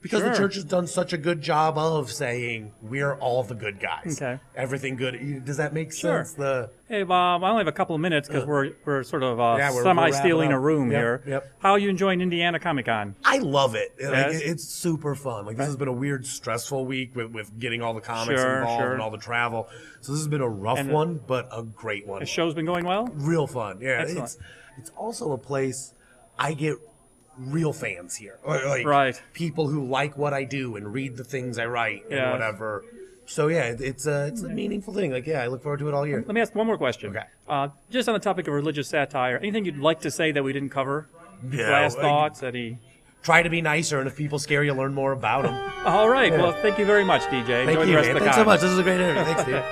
Because 0.05 0.21
the 0.21 0.35
church 0.38 0.53
has 0.53 0.63
done 0.63 0.85
such 0.85 1.13
a 1.13 1.17
good 1.17 1.41
job 1.41 1.79
of 1.79 2.12
saying 2.12 2.71
we're 2.83 3.15
all 3.15 3.41
the 3.41 3.55
good 3.55 3.79
guys. 3.79 4.21
Okay. 4.21 4.39
Everything 4.55 4.95
good. 4.95 5.43
Does 5.43 5.57
that 5.57 5.74
make 5.74 5.91
Sure. 5.91 6.24
sense? 6.24 6.33
The 6.33 6.69
Hey, 6.88 7.01
Bob, 7.01 7.43
I 7.43 7.50
only 7.50 7.62
have 7.62 7.67
a 7.67 7.71
couple 7.71 7.95
of 7.95 8.01
minutes 8.01 8.27
because 8.27 8.45
we're 8.45 8.74
we're 8.85 9.01
sort 9.01 9.24
of 9.24 9.39
uh, 9.39 9.55
Yeah, 9.57 9.71
semi 9.71 10.12
stealing 10.12 10.51
a 10.51 10.59
room 10.59 10.91
Yep, 10.91 11.00
here. 11.01 11.24
yep. 11.25 11.51
How 11.57 11.71
are 11.71 11.79
you 11.79 11.89
enjoying 11.89 12.21
Indiana 12.21 12.59
Comic 12.59 12.85
Con? 12.85 13.15
I 13.25 13.39
love 13.39 13.74
it. 13.74 13.93
Like, 14.00 14.27
it's 14.35 14.63
super 14.63 15.15
fun. 15.15 15.47
Like 15.47 15.57
this 15.57 15.65
has 15.65 15.75
been 15.75 15.88
a 15.88 15.91
weird, 15.93 16.27
stressful 16.27 16.85
week 16.85 17.15
with, 17.15 17.31
with 17.31 17.57
getting 17.59 17.81
all 17.81 17.95
the 17.95 18.01
comics 18.01 18.39
Sure, 18.39 18.59
involved 18.59 18.81
sure. 18.83 18.93
and 18.93 19.01
all 19.01 19.09
the 19.09 19.17
travel. 19.17 19.67
So 20.01 20.12
this 20.12 20.21
has 20.21 20.27
been 20.27 20.41
a 20.41 20.47
rough 20.50 20.77
And, 20.77 20.91
uh, 20.91 20.93
one, 20.93 21.19
but 21.25 21.50
a 21.51 21.63
great 21.63 22.05
one. 22.05 22.19
The 22.19 22.27
show's 22.27 22.53
been 22.53 22.65
going 22.67 22.85
well. 22.85 23.07
Real 23.13 23.47
fun. 23.47 23.79
Yeah, 23.81 24.01
Excellent. 24.01 24.24
it's 24.25 24.38
it's 24.77 24.89
also 24.91 25.31
a 25.31 25.38
place 25.39 25.93
I 26.38 26.53
get 26.53 26.75
real 27.38 27.74
fans 27.74 28.15
here. 28.15 28.38
Like, 28.46 28.86
Right. 28.86 29.22
people 29.34 29.68
who 29.68 29.86
like 29.86 30.18
what 30.18 30.34
I 30.34 30.44
do 30.44 30.75
and 30.75 30.94
read 30.94 31.18
the 31.18 31.24
things 31.24 31.58
I 31.60 31.65
write 31.65 32.04
and 32.06 32.13
Yes. 32.20 32.32
whatever. 32.32 32.84
So 33.27 33.48
yeah, 33.48 33.74
it's 33.80 34.06
a 34.06 34.27
it's 34.27 34.44
a 34.44 34.50
meaningful 34.50 34.94
thing. 34.94 35.12
Like 35.12 35.25
yeah, 35.25 35.42
I 35.42 35.48
look 35.48 35.63
forward 35.63 35.80
to 35.80 35.88
it 35.88 35.94
all 35.96 36.06
year. 36.06 36.24
Let 36.25 36.36
me 36.36 36.42
ask 36.42 36.54
one 36.54 36.68
more 36.68 36.77
question. 36.77 37.10
Okay. 37.10 37.25
Uh, 37.50 37.70
just 37.89 38.08
on 38.08 38.13
the 38.13 38.20
topic 38.20 38.48
of 38.48 38.54
religious 38.54 38.88
satire, 38.88 39.38
anything 39.38 39.65
you'd 39.65 39.77
like 39.80 40.01
to 40.01 40.12
say 40.12 40.32
that 40.32 40.44
we 40.44 40.54
didn't 40.54 40.70
cover? 40.70 41.08
Yeah, 41.51 41.70
Last 41.72 41.98
I- 41.98 42.01
thoughts? 42.01 42.44
Any? 42.44 42.77
Try 43.24 43.42
to 43.42 43.50
be 43.50 43.60
nicer, 43.60 43.98
and 43.98 44.08
if 44.08 44.15
people 44.15 44.38
scare 44.38 44.63
you, 44.63 44.72
learn 44.75 44.94
more 44.94 45.12
about 45.12 45.44
them. 45.46 45.56
All 45.86 46.08
right. 46.08 46.32
Well, 46.32 46.51
thank 46.62 46.77
you 46.77 46.86
very 46.86 47.04
much, 47.04 47.24
DJ. 47.24 47.65
Thank 47.65 47.70
Enjoy 47.70 47.82
you, 47.82 47.86
the 47.88 47.96
rest 47.96 48.08
man. 48.10 48.18
of 48.18 48.20
the 48.22 48.25
Thanks 48.25 48.36
con. 48.36 48.46
so 48.46 48.46
much. 48.46 48.62
This 48.62 48.70
is 48.72 48.77
a 48.77 48.84
great 48.84 49.01
interview. 49.01 49.24
Thanks, 49.24 49.44
dude. 49.46 49.63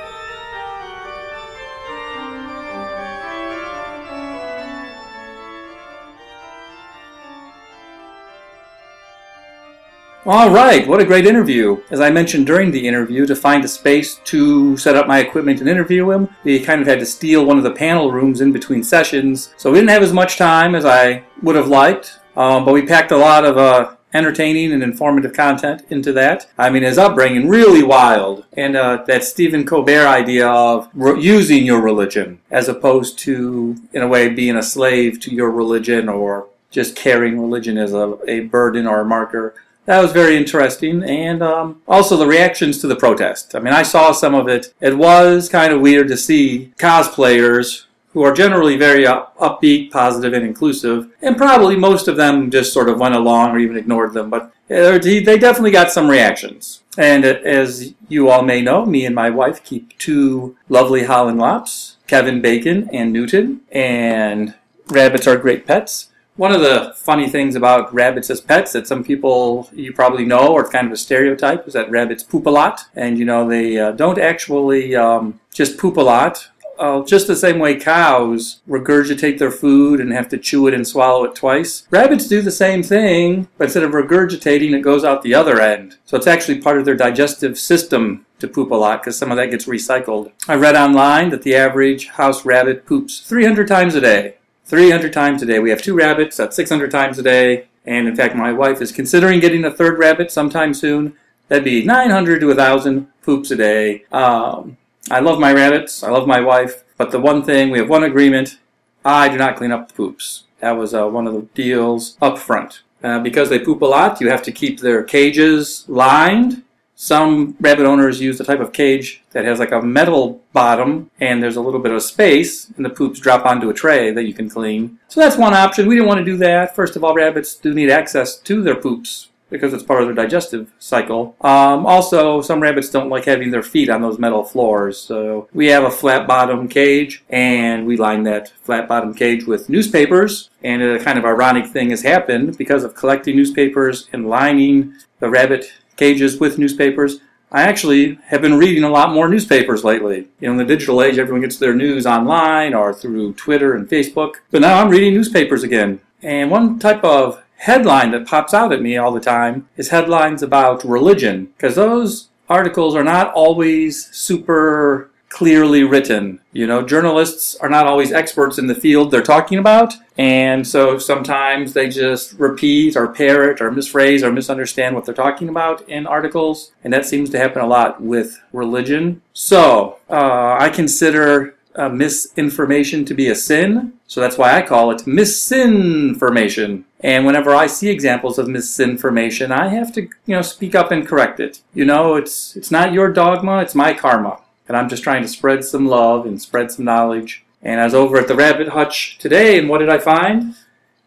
All 10.25 10.49
right, 10.49 10.87
what 10.87 11.01
a 11.01 11.05
great 11.05 11.25
interview. 11.25 11.83
As 11.91 11.99
I 11.99 12.09
mentioned 12.09 12.47
during 12.47 12.71
the 12.71 12.87
interview, 12.87 13.25
to 13.25 13.35
find 13.35 13.65
a 13.65 13.67
space 13.67 14.21
to 14.23 14.77
set 14.77 14.95
up 14.95 15.05
my 15.05 15.19
equipment 15.19 15.59
and 15.59 15.67
interview 15.67 16.09
him, 16.11 16.29
we 16.45 16.61
kind 16.61 16.79
of 16.79 16.87
had 16.87 16.99
to 16.99 17.05
steal 17.05 17.45
one 17.45 17.57
of 17.57 17.65
the 17.65 17.71
panel 17.71 18.09
rooms 18.09 18.39
in 18.39 18.53
between 18.53 18.85
sessions. 18.85 19.53
So 19.57 19.69
we 19.69 19.79
didn't 19.79 19.89
have 19.89 20.01
as 20.01 20.13
much 20.13 20.37
time 20.37 20.75
as 20.75 20.85
I 20.85 21.25
would 21.41 21.57
have 21.57 21.67
liked, 21.67 22.19
um, 22.37 22.63
but 22.63 22.73
we 22.73 22.85
packed 22.85 23.11
a 23.11 23.17
lot 23.17 23.43
of 23.43 23.57
uh, 23.57 23.95
entertaining 24.13 24.71
and 24.71 24.81
informative 24.81 25.33
content 25.33 25.83
into 25.89 26.13
that. 26.13 26.49
I 26.57 26.69
mean, 26.69 26.83
his 26.83 26.97
upbringing 26.97 27.49
really 27.49 27.83
wild, 27.83 28.45
and 28.53 28.77
uh, 28.77 29.03
that 29.07 29.25
Stephen 29.25 29.65
Colbert 29.65 30.07
idea 30.07 30.47
of 30.47 30.87
re- 30.93 31.21
using 31.21 31.65
your 31.65 31.81
religion 31.81 32.39
as 32.49 32.69
opposed 32.69 33.19
to, 33.19 33.75
in 33.91 34.01
a 34.01 34.07
way, 34.07 34.29
being 34.29 34.55
a 34.55 34.63
slave 34.63 35.19
to 35.19 35.35
your 35.35 35.51
religion 35.51 36.07
or 36.07 36.47
just 36.71 36.95
carrying 36.95 37.41
religion 37.41 37.77
as 37.77 37.93
a, 37.93 38.17
a 38.25 38.39
burden 38.39 38.87
or 38.87 39.01
a 39.01 39.05
marker. 39.05 39.53
That 39.85 40.01
was 40.01 40.13
very 40.13 40.37
interesting, 40.37 41.03
and 41.03 41.43
um, 41.43 41.81
also 41.87 42.15
the 42.15 42.27
reactions 42.27 42.79
to 42.79 42.87
the 42.87 42.95
protest. 42.95 43.53
I 43.53 43.59
mean, 43.59 43.73
I 43.73 43.83
saw 43.83 44.13
some 44.13 44.33
of 44.33 44.47
it. 44.47 44.73
It 44.79 44.97
was 44.97 45.49
kind 45.49 45.73
of 45.73 45.81
weird 45.81 46.07
to 46.07 46.17
see 46.17 46.73
cosplayers 46.77 47.85
who 48.13 48.23
are 48.23 48.31
generally 48.31 48.77
very 48.77 49.05
up, 49.05 49.35
upbeat, 49.37 49.91
positive, 49.91 50.33
and 50.33 50.45
inclusive, 50.45 51.11
and 51.21 51.35
probably 51.35 51.75
most 51.75 52.07
of 52.07 52.15
them 52.15 52.49
just 52.49 52.71
sort 52.71 52.87
of 52.87 52.99
went 52.99 53.15
along 53.15 53.51
or 53.51 53.59
even 53.59 53.75
ignored 53.75 54.13
them. 54.13 54.29
But 54.29 54.53
uh, 54.69 54.99
they 54.99 55.37
definitely 55.37 55.71
got 55.71 55.91
some 55.91 56.07
reactions. 56.07 56.83
And 56.97 57.25
uh, 57.25 57.39
as 57.43 57.93
you 58.07 58.29
all 58.29 58.43
may 58.43 58.61
know, 58.61 58.85
me 58.85 59.05
and 59.05 59.15
my 59.15 59.31
wife 59.31 59.63
keep 59.63 59.97
two 59.97 60.55
lovely 60.69 61.03
Holland 61.03 61.39
Lops, 61.39 61.97
Kevin 62.07 62.39
Bacon 62.39 62.89
and 62.93 63.11
Newton, 63.11 63.61
and 63.71 64.53
rabbits 64.87 65.27
are 65.27 65.35
great 65.35 65.65
pets. 65.65 66.09
One 66.35 66.51
of 66.51 66.61
the 66.61 66.93
funny 66.95 67.29
things 67.29 67.55
about 67.55 67.93
rabbits 67.93 68.31
as 68.31 68.41
pets 68.41 68.71
that 68.73 68.87
some 68.87 69.03
people 69.03 69.69
you 69.71 69.93
probably 69.93 70.25
know, 70.25 70.51
or 70.51 70.67
kind 70.67 70.87
of 70.87 70.93
a 70.93 70.97
stereotype, 70.97 71.67
is 71.67 71.73
that 71.73 71.91
rabbits 71.91 72.23
poop 72.23 72.47
a 72.47 72.49
lot. 72.49 72.85
And 72.95 73.19
you 73.19 73.25
know, 73.25 73.47
they 73.47 73.77
uh, 73.77 73.91
don't 73.91 74.17
actually 74.17 74.95
um, 74.95 75.39
just 75.53 75.77
poop 75.77 75.97
a 75.97 76.01
lot. 76.01 76.49
Uh, 76.79 77.03
just 77.03 77.27
the 77.27 77.35
same 77.35 77.59
way 77.59 77.75
cows 77.75 78.61
regurgitate 78.67 79.37
their 79.37 79.51
food 79.51 79.99
and 79.99 80.11
have 80.11 80.27
to 80.27 80.37
chew 80.39 80.67
it 80.67 80.73
and 80.73 80.87
swallow 80.87 81.23
it 81.23 81.35
twice. 81.35 81.87
Rabbits 81.91 82.27
do 82.27 82.41
the 82.41 82.49
same 82.49 82.81
thing, 82.81 83.47
but 83.59 83.65
instead 83.65 83.83
of 83.83 83.91
regurgitating, 83.91 84.73
it 84.73 84.81
goes 84.81 85.03
out 85.03 85.21
the 85.21 85.35
other 85.35 85.61
end. 85.61 85.97
So 86.05 86.17
it's 86.17 86.25
actually 86.25 86.61
part 86.61 86.79
of 86.79 86.85
their 86.85 86.95
digestive 86.95 87.59
system 87.59 88.25
to 88.39 88.47
poop 88.47 88.71
a 88.71 88.75
lot 88.75 89.01
because 89.01 89.17
some 89.17 89.29
of 89.29 89.37
that 89.37 89.51
gets 89.51 89.65
recycled. 89.65 90.31
I 90.47 90.55
read 90.55 90.75
online 90.75 91.29
that 91.29 91.43
the 91.43 91.55
average 91.55 92.07
house 92.07 92.43
rabbit 92.43 92.87
poops 92.87 93.19
300 93.19 93.67
times 93.67 93.93
a 93.93 94.01
day. 94.01 94.37
300 94.65 95.13
times 95.13 95.41
a 95.41 95.45
day. 95.45 95.59
We 95.59 95.69
have 95.69 95.81
two 95.81 95.95
rabbits, 95.95 96.37
that's 96.37 96.55
600 96.55 96.91
times 96.91 97.19
a 97.19 97.23
day. 97.23 97.67
And 97.85 98.07
in 98.07 98.15
fact, 98.15 98.35
my 98.35 98.53
wife 98.53 98.81
is 98.81 98.91
considering 98.91 99.39
getting 99.39 99.65
a 99.65 99.71
third 99.71 99.99
rabbit 99.99 100.31
sometime 100.31 100.73
soon. 100.73 101.15
That'd 101.49 101.65
be 101.65 101.83
900 101.83 102.39
to 102.39 102.47
1,000 102.47 103.07
poops 103.21 103.51
a 103.51 103.55
day. 103.55 104.05
Um, 104.11 104.77
I 105.11 105.19
love 105.19 105.39
my 105.39 105.53
rabbits, 105.53 106.01
I 106.01 106.09
love 106.09 106.27
my 106.27 106.39
wife, 106.39 106.83
but 106.97 107.11
the 107.11 107.19
one 107.19 107.43
thing, 107.43 107.69
we 107.69 107.79
have 107.79 107.89
one 107.89 108.03
agreement 108.03 108.57
I 109.05 109.27
do 109.27 109.37
not 109.37 109.57
clean 109.57 109.71
up 109.71 109.89
the 109.89 109.93
poops. 109.93 110.45
That 110.59 110.71
was 110.71 110.93
uh, 110.93 111.07
one 111.07 111.27
of 111.27 111.33
the 111.33 111.41
deals 111.53 112.17
up 112.21 112.37
front. 112.37 112.83
Uh, 113.03 113.19
because 113.19 113.49
they 113.49 113.59
poop 113.59 113.81
a 113.81 113.85
lot, 113.85 114.21
you 114.21 114.29
have 114.29 114.41
to 114.43 114.51
keep 114.51 114.79
their 114.79 115.03
cages 115.03 115.83
lined. 115.89 116.63
Some 117.03 117.57
rabbit 117.59 117.85
owners 117.85 118.21
use 118.21 118.39
a 118.39 118.45
type 118.45 118.61
of 118.61 118.71
cage 118.71 119.23
that 119.31 119.43
has 119.43 119.59
like 119.59 119.73
a 119.73 119.81
metal 119.81 120.41
bottom 120.53 121.11
and 121.19 121.43
there's 121.43 121.57
a 121.57 121.61
little 121.61 121.81
bit 121.81 121.91
of 121.91 122.01
space 122.01 122.69
and 122.77 122.85
the 122.85 122.89
poops 122.89 123.19
drop 123.19 123.45
onto 123.45 123.69
a 123.69 123.73
tray 123.73 124.11
that 124.11 124.23
you 124.23 124.33
can 124.33 124.49
clean. 124.49 124.99
So 125.09 125.19
that's 125.19 125.35
one 125.35 125.53
option. 125.53 125.89
We 125.89 125.95
didn't 125.95 126.07
want 126.07 126.19
to 126.19 126.23
do 126.23 126.37
that. 126.37 126.77
First 126.77 126.95
of 126.95 127.03
all, 127.03 127.13
rabbits 127.13 127.55
do 127.55 127.73
need 127.73 127.89
access 127.89 128.37
to 128.37 128.63
their 128.63 128.77
poops 128.77 129.27
because 129.49 129.73
it's 129.73 129.83
part 129.83 130.01
of 130.01 130.07
their 130.07 130.15
digestive 130.15 130.71
cycle. 130.79 131.35
Um, 131.41 131.85
also, 131.85 132.41
some 132.41 132.61
rabbits 132.61 132.89
don't 132.89 133.09
like 133.09 133.25
having 133.25 133.51
their 133.51 133.63
feet 133.63 133.89
on 133.89 134.01
those 134.01 134.17
metal 134.17 134.43
floors, 134.43 134.97
so 134.97 135.47
we 135.53 135.67
have 135.67 135.83
a 135.83 135.91
flat 135.91 136.25
bottom 136.25 136.67
cage, 136.67 137.23
and 137.29 137.85
we 137.85 137.95
line 137.95 138.23
that 138.23 138.49
flat 138.63 138.87
bottom 138.87 139.13
cage 139.13 139.45
with 139.45 139.69
newspapers. 139.69 140.49
And 140.63 140.81
a 140.81 141.03
kind 141.03 141.19
of 141.19 141.25
ironic 141.25 141.67
thing 141.67 141.91
has 141.91 142.01
happened 142.01 142.57
because 142.57 142.83
of 142.83 142.95
collecting 142.95 143.35
newspapers 143.35 144.09
and 144.11 144.27
lining 144.27 144.95
the 145.19 145.29
rabbit 145.29 145.71
cages 145.95 146.39
with 146.39 146.57
newspapers. 146.57 147.19
I 147.51 147.61
actually 147.63 148.15
have 148.25 148.41
been 148.41 148.57
reading 148.57 148.83
a 148.83 148.89
lot 148.89 149.13
more 149.13 149.29
newspapers 149.29 149.83
lately. 149.83 150.27
You 150.39 150.47
know, 150.47 150.51
in 150.53 150.57
the 150.57 150.65
digital 150.65 151.03
age, 151.03 151.19
everyone 151.19 151.41
gets 151.41 151.57
their 151.57 151.75
news 151.75 152.07
online 152.07 152.73
or 152.73 152.93
through 152.93 153.33
Twitter 153.33 153.75
and 153.75 153.87
Facebook. 153.87 154.35
But 154.49 154.61
now 154.61 154.81
I'm 154.81 154.89
reading 154.89 155.13
newspapers 155.13 155.63
again. 155.63 155.99
And 156.23 156.49
one 156.49 156.79
type 156.79 157.03
of 157.03 157.43
headline 157.57 158.11
that 158.11 158.25
pops 158.25 158.53
out 158.53 158.73
at 158.73 158.81
me 158.81 158.97
all 158.97 159.11
the 159.11 159.19
time 159.19 159.69
is 159.77 159.89
headlines 159.89 160.41
about 160.41 160.83
religion, 160.83 161.53
because 161.55 161.75
those 161.75 162.29
articles 162.49 162.95
are 162.95 163.03
not 163.03 163.31
always 163.33 164.09
super 164.13 165.11
clearly 165.33 165.83
written. 165.83 166.39
You 166.51 166.67
know, 166.67 166.83
journalists 166.85 167.55
are 167.55 167.69
not 167.69 167.87
always 167.87 168.11
experts 168.11 168.59
in 168.59 168.67
the 168.67 168.75
field 168.75 169.09
they're 169.09 169.23
talking 169.23 169.57
about, 169.57 169.95
and 170.15 170.65
so 170.67 170.99
sometimes 170.99 171.73
they 171.73 171.89
just 171.89 172.33
repeat 172.33 172.95
or 172.95 173.07
parrot 173.07 173.59
or 173.59 173.71
misphrase 173.71 174.21
or 174.21 174.31
misunderstand 174.31 174.93
what 174.93 175.05
they're 175.05 175.15
talking 175.15 175.49
about 175.49 175.89
in 175.89 176.05
articles, 176.05 176.71
and 176.83 176.93
that 176.93 177.07
seems 177.07 177.31
to 177.31 177.39
happen 177.39 177.63
a 177.63 177.67
lot 177.67 177.99
with 177.99 178.39
religion. 178.53 179.23
So, 179.33 179.97
uh, 180.07 180.55
I 180.59 180.69
consider 180.69 181.55
uh, 181.75 181.89
misinformation 181.89 183.03
to 183.05 183.15
be 183.15 183.27
a 183.27 183.35
sin, 183.35 183.93
so 184.05 184.21
that's 184.21 184.37
why 184.37 184.55
I 184.55 184.61
call 184.61 184.91
it 184.91 185.07
misinformation. 185.07 186.85
And 186.99 187.25
whenever 187.25 187.55
I 187.55 187.65
see 187.65 187.89
examples 187.89 188.37
of 188.37 188.47
misinformation, 188.47 189.51
I 189.51 189.69
have 189.69 189.91
to, 189.93 190.01
you 190.01 190.35
know, 190.35 190.43
speak 190.43 190.75
up 190.75 190.91
and 190.91 191.07
correct 191.07 191.39
it. 191.39 191.61
You 191.73 191.85
know, 191.85 192.15
it's 192.15 192.55
it's 192.55 192.69
not 192.69 192.93
your 192.93 193.11
dogma, 193.11 193.63
it's 193.63 193.73
my 193.73 193.93
karma. 193.93 194.39
And 194.67 194.77
I'm 194.77 194.89
just 194.89 195.03
trying 195.03 195.21
to 195.21 195.27
spread 195.27 195.63
some 195.63 195.85
love 195.85 196.25
and 196.25 196.41
spread 196.41 196.71
some 196.71 196.85
knowledge. 196.85 197.45
And 197.61 197.79
I 197.79 197.85
was 197.85 197.93
over 197.93 198.17
at 198.17 198.27
the 198.27 198.35
Rabbit 198.35 198.69
Hutch 198.69 199.17
today, 199.17 199.57
and 199.57 199.69
what 199.69 199.79
did 199.79 199.89
I 199.89 199.97
find? 199.97 200.55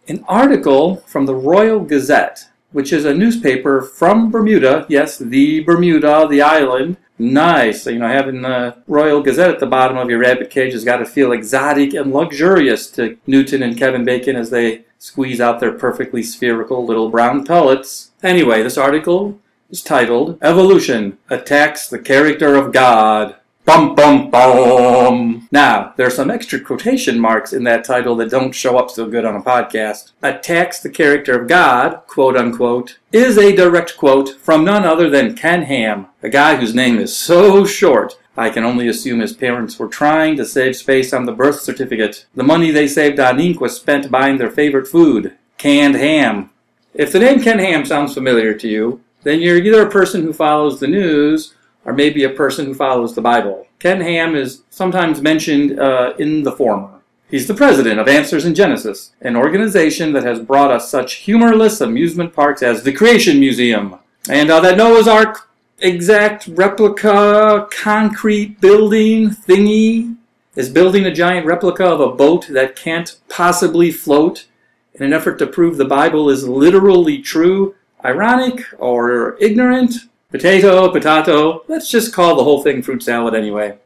An 0.08 0.24
article 0.28 0.96
from 1.06 1.26
the 1.26 1.34
Royal 1.34 1.80
Gazette, 1.80 2.48
which 2.72 2.92
is 2.92 3.04
a 3.04 3.14
newspaper 3.14 3.82
from 3.82 4.30
Bermuda. 4.30 4.86
Yes, 4.88 5.18
the 5.18 5.60
Bermuda, 5.60 6.26
the 6.28 6.42
island. 6.42 6.96
Nice. 7.18 7.82
So, 7.82 7.90
you 7.90 7.98
know, 7.98 8.08
having 8.08 8.42
the 8.42 8.76
Royal 8.86 9.22
Gazette 9.22 9.50
at 9.50 9.60
the 9.60 9.66
bottom 9.66 9.96
of 9.96 10.10
your 10.10 10.18
rabbit 10.18 10.50
cage 10.50 10.74
has 10.74 10.84
got 10.84 10.98
to 10.98 11.06
feel 11.06 11.32
exotic 11.32 11.94
and 11.94 12.12
luxurious 12.12 12.90
to 12.92 13.16
Newton 13.26 13.62
and 13.62 13.78
Kevin 13.78 14.04
Bacon 14.04 14.36
as 14.36 14.50
they 14.50 14.84
squeeze 14.98 15.40
out 15.40 15.60
their 15.60 15.72
perfectly 15.72 16.22
spherical 16.22 16.84
little 16.84 17.08
brown 17.08 17.44
pellets. 17.44 18.10
Anyway, 18.22 18.62
this 18.62 18.78
article 18.78 19.40
is 19.70 19.82
titled 19.82 20.38
Evolution 20.42 21.18
Attacks 21.28 21.88
the 21.88 21.98
Character 21.98 22.54
of 22.54 22.72
God. 22.72 23.36
Bum 23.66 23.96
bum 23.96 24.30
bum. 24.30 25.48
Now, 25.50 25.92
there's 25.96 26.14
some 26.14 26.30
extra 26.30 26.60
quotation 26.60 27.18
marks 27.18 27.52
in 27.52 27.64
that 27.64 27.84
title 27.84 28.14
that 28.16 28.30
don't 28.30 28.54
show 28.54 28.78
up 28.78 28.92
so 28.92 29.08
good 29.08 29.24
on 29.24 29.34
a 29.34 29.42
podcast. 29.42 30.12
Attacks 30.22 30.78
the 30.78 30.88
character 30.88 31.40
of 31.40 31.48
God, 31.48 32.02
quote 32.06 32.36
unquote, 32.36 32.98
is 33.10 33.36
a 33.36 33.56
direct 33.56 33.96
quote 33.96 34.38
from 34.40 34.64
none 34.64 34.84
other 34.84 35.10
than 35.10 35.34
Ken 35.34 35.62
Ham, 35.62 36.06
a 36.22 36.28
guy 36.28 36.54
whose 36.54 36.76
name 36.76 37.00
is 37.00 37.16
so 37.16 37.66
short 37.66 38.16
I 38.36 38.50
can 38.50 38.62
only 38.62 38.86
assume 38.86 39.18
his 39.18 39.32
parents 39.32 39.80
were 39.80 39.88
trying 39.88 40.36
to 40.36 40.44
save 40.44 40.76
space 40.76 41.12
on 41.12 41.24
the 41.24 41.32
birth 41.32 41.60
certificate. 41.60 42.26
The 42.36 42.44
money 42.44 42.70
they 42.70 42.86
saved 42.86 43.18
on 43.18 43.40
ink 43.40 43.60
was 43.60 43.74
spent 43.74 44.12
buying 44.12 44.38
their 44.38 44.50
favorite 44.50 44.86
food, 44.86 45.36
canned 45.58 45.96
ham. 45.96 46.50
If 46.94 47.10
the 47.10 47.18
name 47.18 47.42
Ken 47.42 47.58
Ham 47.58 47.84
sounds 47.84 48.14
familiar 48.14 48.54
to 48.54 48.68
you, 48.68 49.00
then 49.24 49.40
you're 49.40 49.56
either 49.56 49.84
a 49.84 49.90
person 49.90 50.22
who 50.22 50.32
follows 50.32 50.78
the 50.78 50.86
news 50.86 51.55
or 51.86 51.92
maybe 51.92 52.24
a 52.24 52.30
person 52.30 52.66
who 52.66 52.74
follows 52.74 53.14
the 53.14 53.22
Bible. 53.22 53.66
Ken 53.78 54.00
Ham 54.00 54.34
is 54.34 54.62
sometimes 54.68 55.22
mentioned 55.22 55.78
uh, 55.78 56.12
in 56.18 56.42
the 56.42 56.52
former. 56.52 56.90
He's 57.30 57.46
the 57.46 57.54
president 57.54 57.98
of 57.98 58.08
Answers 58.08 58.44
in 58.44 58.54
Genesis, 58.54 59.12
an 59.20 59.36
organization 59.36 60.12
that 60.12 60.24
has 60.24 60.40
brought 60.40 60.70
us 60.70 60.90
such 60.90 61.14
humorless 61.14 61.80
amusement 61.80 62.34
parks 62.34 62.62
as 62.62 62.82
the 62.82 62.92
Creation 62.92 63.40
Museum, 63.40 63.98
and 64.28 64.50
uh, 64.50 64.60
that 64.60 64.76
Noah's 64.76 65.08
Ark 65.08 65.48
exact 65.78 66.46
replica 66.48 67.68
concrete 67.70 68.60
building 68.60 69.28
thingy 69.28 70.16
is 70.54 70.70
building 70.70 71.04
a 71.04 71.14
giant 71.14 71.46
replica 71.46 71.84
of 71.84 72.00
a 72.00 72.14
boat 72.14 72.48
that 72.48 72.76
can't 72.76 73.18
possibly 73.28 73.90
float 73.90 74.46
in 74.94 75.04
an 75.04 75.12
effort 75.12 75.38
to 75.38 75.46
prove 75.46 75.76
the 75.76 75.84
Bible 75.84 76.30
is 76.30 76.48
literally 76.48 77.20
true. 77.20 77.74
Ironic 78.04 78.64
or 78.78 79.36
ignorant? 79.40 79.94
Potato, 80.28 80.90
potato. 80.90 81.62
Let's 81.68 81.88
just 81.88 82.12
call 82.12 82.34
the 82.34 82.42
whole 82.42 82.60
thing 82.60 82.82
fruit 82.82 83.00
salad 83.00 83.32
anyway. 83.32 83.78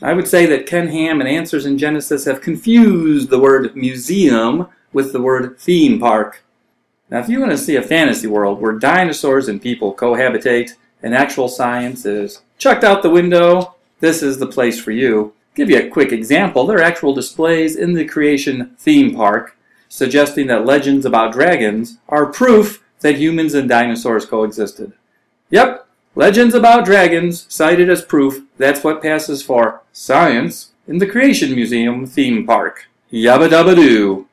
I 0.00 0.14
would 0.14 0.26
say 0.26 0.46
that 0.46 0.66
Ken 0.66 0.88
Ham 0.88 1.20
and 1.20 1.28
Answers 1.28 1.66
in 1.66 1.76
Genesis 1.76 2.24
have 2.24 2.40
confused 2.40 3.28
the 3.28 3.38
word 3.38 3.76
museum 3.76 4.68
with 4.94 5.12
the 5.12 5.20
word 5.20 5.58
theme 5.58 6.00
park. 6.00 6.44
Now, 7.10 7.18
if 7.18 7.28
you 7.28 7.38
want 7.38 7.52
to 7.52 7.58
see 7.58 7.76
a 7.76 7.82
fantasy 7.82 8.26
world 8.26 8.58
where 8.58 8.72
dinosaurs 8.72 9.48
and 9.48 9.60
people 9.60 9.94
cohabitate 9.94 10.70
and 11.02 11.14
actual 11.14 11.46
science 11.46 12.06
is 12.06 12.40
chucked 12.56 12.84
out 12.84 13.02
the 13.02 13.10
window, 13.10 13.74
this 14.00 14.22
is 14.22 14.38
the 14.38 14.46
place 14.46 14.80
for 14.80 14.92
you. 14.92 15.34
Give 15.54 15.68
you 15.68 15.78
a 15.78 15.90
quick 15.90 16.10
example. 16.10 16.66
There 16.66 16.78
are 16.78 16.82
actual 16.82 17.14
displays 17.14 17.76
in 17.76 17.92
the 17.92 18.06
Creation 18.06 18.74
theme 18.78 19.14
park 19.14 19.58
suggesting 19.90 20.46
that 20.46 20.64
legends 20.64 21.04
about 21.04 21.34
dragons 21.34 21.98
are 22.08 22.32
proof 22.32 22.82
that 23.00 23.18
humans 23.18 23.52
and 23.52 23.68
dinosaurs 23.68 24.24
coexisted. 24.24 24.94
Yep, 25.52 25.86
legends 26.14 26.54
about 26.54 26.86
dragons 26.86 27.44
cited 27.50 27.90
as 27.90 28.02
proof 28.02 28.40
that's 28.56 28.82
what 28.82 29.02
passes 29.02 29.42
for 29.42 29.82
science 29.92 30.72
in 30.88 30.96
the 30.96 31.06
Creation 31.06 31.54
Museum 31.54 32.06
theme 32.06 32.46
park. 32.46 32.86
Yabba 33.12 33.50
dabba 33.50 33.76
doo. 33.76 34.28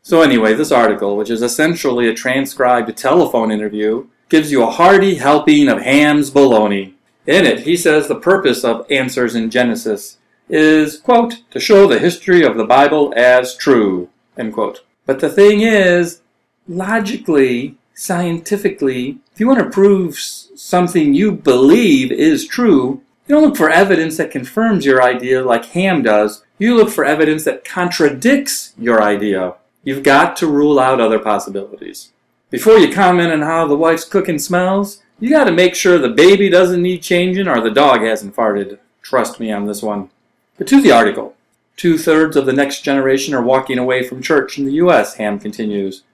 So, 0.00 0.22
anyway, 0.22 0.54
this 0.54 0.72
article, 0.72 1.18
which 1.18 1.28
is 1.28 1.42
essentially 1.42 2.08
a 2.08 2.14
transcribed 2.14 2.96
telephone 2.96 3.50
interview, 3.50 4.06
gives 4.30 4.50
you 4.50 4.62
a 4.62 4.70
hearty 4.70 5.16
helping 5.16 5.68
of 5.68 5.82
Ham's 5.82 6.30
baloney. 6.30 6.94
In 7.26 7.44
it, 7.44 7.60
he 7.60 7.76
says 7.76 8.08
the 8.08 8.14
purpose 8.14 8.64
of 8.64 8.86
Answers 8.90 9.34
in 9.34 9.50
Genesis 9.50 10.16
is, 10.48 10.98
quote, 10.98 11.42
to 11.50 11.60
show 11.60 11.86
the 11.86 11.98
history 11.98 12.42
of 12.42 12.56
the 12.56 12.64
Bible 12.64 13.12
as 13.14 13.54
true, 13.54 14.08
end 14.38 14.54
quote. 14.54 14.82
But 15.04 15.20
the 15.20 15.28
thing 15.28 15.60
is, 15.60 16.22
logically, 16.66 17.76
scientifically, 17.94 19.18
if 19.32 19.40
you 19.40 19.46
want 19.46 19.60
to 19.60 19.70
prove 19.70 20.18
something 20.18 21.14
you 21.14 21.32
believe 21.32 22.12
is 22.12 22.46
true, 22.46 23.02
you 23.26 23.34
don't 23.34 23.44
look 23.44 23.56
for 23.56 23.70
evidence 23.70 24.16
that 24.18 24.30
confirms 24.30 24.84
your 24.84 25.02
idea 25.02 25.42
like 25.42 25.64
Ham 25.66 26.02
does. 26.02 26.44
You 26.58 26.76
look 26.76 26.90
for 26.90 27.04
evidence 27.04 27.44
that 27.44 27.64
contradicts 27.64 28.74
your 28.76 29.02
idea. 29.02 29.54
You've 29.82 30.02
got 30.02 30.36
to 30.38 30.46
rule 30.46 30.78
out 30.78 31.00
other 31.00 31.18
possibilities. 31.18 32.12
Before 32.50 32.78
you 32.78 32.92
comment 32.92 33.32
on 33.32 33.42
how 33.42 33.66
the 33.66 33.76
wife's 33.76 34.04
cooking 34.04 34.38
smells, 34.38 35.02
you 35.20 35.30
got 35.30 35.44
to 35.44 35.52
make 35.52 35.74
sure 35.74 35.98
the 35.98 36.08
baby 36.08 36.48
doesn't 36.48 36.82
need 36.82 37.02
changing 37.02 37.48
or 37.48 37.60
the 37.60 37.70
dog 37.70 38.02
hasn't 38.02 38.36
farted. 38.36 38.78
Trust 39.02 39.40
me 39.40 39.50
on 39.50 39.66
this 39.66 39.82
one. 39.82 40.10
But 40.58 40.66
to 40.68 40.80
the 40.80 40.92
article. 40.92 41.34
Two 41.76 41.98
thirds 41.98 42.36
of 42.36 42.46
the 42.46 42.52
next 42.52 42.82
generation 42.82 43.34
are 43.34 43.42
walking 43.42 43.78
away 43.78 44.06
from 44.06 44.22
church 44.22 44.58
in 44.58 44.64
the 44.64 44.74
U.S., 44.74 45.14
Ham 45.14 45.40
continues. 45.40 46.04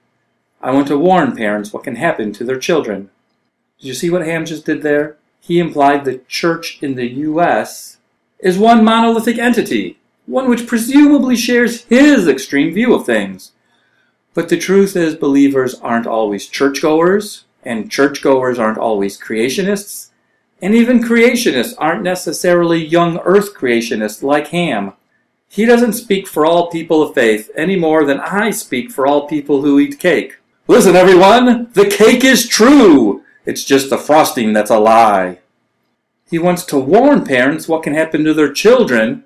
I 0.62 0.72
want 0.72 0.88
to 0.88 0.98
warn 0.98 1.34
parents 1.34 1.72
what 1.72 1.84
can 1.84 1.96
happen 1.96 2.32
to 2.34 2.44
their 2.44 2.58
children. 2.58 3.10
Did 3.78 3.88
you 3.88 3.94
see 3.94 4.10
what 4.10 4.26
Ham 4.26 4.44
just 4.44 4.66
did 4.66 4.82
there? 4.82 5.16
He 5.40 5.58
implied 5.58 6.04
the 6.04 6.18
church 6.28 6.78
in 6.82 6.96
the 6.96 7.06
U.S. 7.06 7.96
is 8.40 8.58
one 8.58 8.84
monolithic 8.84 9.38
entity, 9.38 9.98
one 10.26 10.50
which 10.50 10.66
presumably 10.66 11.34
shares 11.34 11.84
his 11.84 12.28
extreme 12.28 12.74
view 12.74 12.94
of 12.94 13.06
things. 13.06 13.52
But 14.34 14.50
the 14.50 14.58
truth 14.58 14.96
is, 14.96 15.14
believers 15.14 15.74
aren't 15.76 16.06
always 16.06 16.46
churchgoers, 16.46 17.44
and 17.64 17.90
churchgoers 17.90 18.58
aren't 18.58 18.78
always 18.78 19.18
creationists, 19.18 20.10
and 20.60 20.74
even 20.74 21.02
creationists 21.02 21.74
aren't 21.78 22.02
necessarily 22.02 22.84
young 22.84 23.18
earth 23.24 23.54
creationists 23.54 24.22
like 24.22 24.48
Ham. 24.48 24.92
He 25.48 25.64
doesn't 25.64 25.94
speak 25.94 26.28
for 26.28 26.44
all 26.44 26.70
people 26.70 27.02
of 27.02 27.14
faith 27.14 27.50
any 27.56 27.76
more 27.76 28.04
than 28.04 28.20
I 28.20 28.50
speak 28.50 28.92
for 28.92 29.06
all 29.06 29.26
people 29.26 29.62
who 29.62 29.80
eat 29.80 29.98
cake. 29.98 30.36
Listen, 30.70 30.94
everyone, 30.94 31.68
the 31.72 31.88
cake 31.88 32.22
is 32.22 32.46
true. 32.46 33.24
It's 33.44 33.64
just 33.64 33.90
the 33.90 33.98
frosting 33.98 34.52
that's 34.52 34.70
a 34.70 34.78
lie. 34.78 35.40
He 36.30 36.38
wants 36.38 36.64
to 36.66 36.78
warn 36.78 37.24
parents 37.24 37.66
what 37.66 37.83
can 37.83 37.94
happen 37.94 38.22
to 38.22 38.33
their 38.33 38.52
children, 38.52 39.24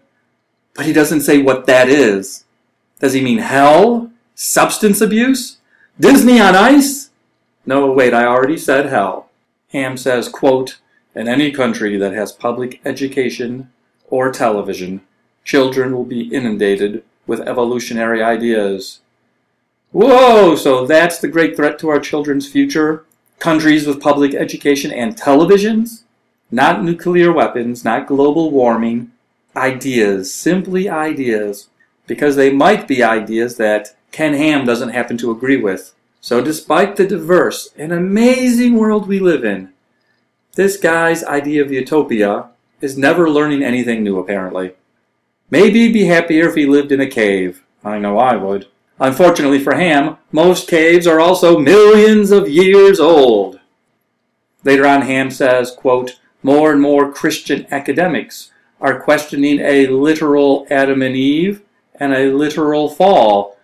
but 0.74 0.86
he 0.86 0.94
doesn't 0.94 1.20
say 1.20 1.42
what 1.42 1.66
that 1.66 1.90
is. 1.90 2.44
Does 2.98 3.12
he 3.12 3.20
mean 3.20 3.40
hell? 3.40 4.10
Substance 4.34 5.02
abuse? 5.02 5.58
Disney 6.00 6.40
on 6.40 6.56
ice? 6.56 7.10
No, 7.66 7.92
wait, 7.92 8.14
I 8.14 8.24
already 8.24 8.56
said 8.56 8.86
hell. 8.86 9.28
Ham 9.72 9.98
says, 9.98 10.30
quote, 10.30 10.78
in 11.14 11.28
any 11.28 11.52
country 11.52 11.98
that 11.98 12.14
has 12.14 12.32
public 12.32 12.80
education 12.86 13.70
or 14.06 14.32
television, 14.32 15.02
children 15.44 15.94
will 15.94 16.06
be 16.06 16.34
inundated 16.34 17.04
with 17.26 17.40
evolutionary 17.40 18.22
ideas. 18.22 19.02
Whoa, 19.94 20.56
so 20.56 20.86
that's 20.86 21.20
the 21.20 21.28
great 21.28 21.54
threat 21.54 21.78
to 21.78 21.88
our 21.88 22.00
children's 22.00 22.50
future? 22.50 23.04
Countries 23.38 23.86
with 23.86 24.00
public 24.00 24.34
education 24.34 24.90
and 24.90 25.16
televisions? 25.16 26.02
Not 26.50 26.82
nuclear 26.82 27.30
weapons, 27.30 27.84
not 27.84 28.08
global 28.08 28.50
warming. 28.50 29.12
Ideas, 29.54 30.34
simply 30.34 30.88
ideas, 30.88 31.68
because 32.08 32.34
they 32.34 32.50
might 32.50 32.88
be 32.88 33.04
ideas 33.04 33.56
that 33.58 33.94
Ken 34.10 34.34
Ham 34.34 34.66
doesn't 34.66 34.88
happen 34.88 35.16
to 35.18 35.30
agree 35.30 35.58
with. 35.58 35.94
So, 36.20 36.42
despite 36.42 36.96
the 36.96 37.06
diverse 37.06 37.68
and 37.78 37.92
amazing 37.92 38.74
world 38.74 39.06
we 39.06 39.20
live 39.20 39.44
in, 39.44 39.72
this 40.56 40.76
guy's 40.76 41.22
idea 41.22 41.62
of 41.62 41.70
utopia 41.70 42.48
is 42.80 42.98
never 42.98 43.30
learning 43.30 43.62
anything 43.62 44.02
new, 44.02 44.18
apparently. 44.18 44.72
Maybe 45.50 45.86
he'd 45.86 45.92
be 45.92 46.06
happier 46.06 46.48
if 46.48 46.56
he 46.56 46.66
lived 46.66 46.90
in 46.90 47.00
a 47.00 47.06
cave. 47.06 47.62
I 47.84 48.00
know 48.00 48.18
I 48.18 48.34
would. 48.34 48.66
Unfortunately 49.00 49.58
for 49.58 49.74
Ham, 49.74 50.16
most 50.30 50.68
caves 50.68 51.06
are 51.06 51.20
also 51.20 51.58
millions 51.58 52.30
of 52.30 52.48
years 52.48 53.00
old. 53.00 53.58
Later 54.62 54.86
on, 54.86 55.02
Ham 55.02 55.30
says, 55.30 55.70
quote, 55.70 56.18
more 56.42 56.72
and 56.72 56.80
more 56.80 57.12
Christian 57.12 57.66
academics 57.70 58.50
are 58.80 59.00
questioning 59.00 59.60
a 59.60 59.86
literal 59.88 60.66
Adam 60.70 61.02
and 61.02 61.16
Eve 61.16 61.62
and 61.98 62.12
a 62.12 62.32
literal 62.32 62.88
fall, 62.88 63.56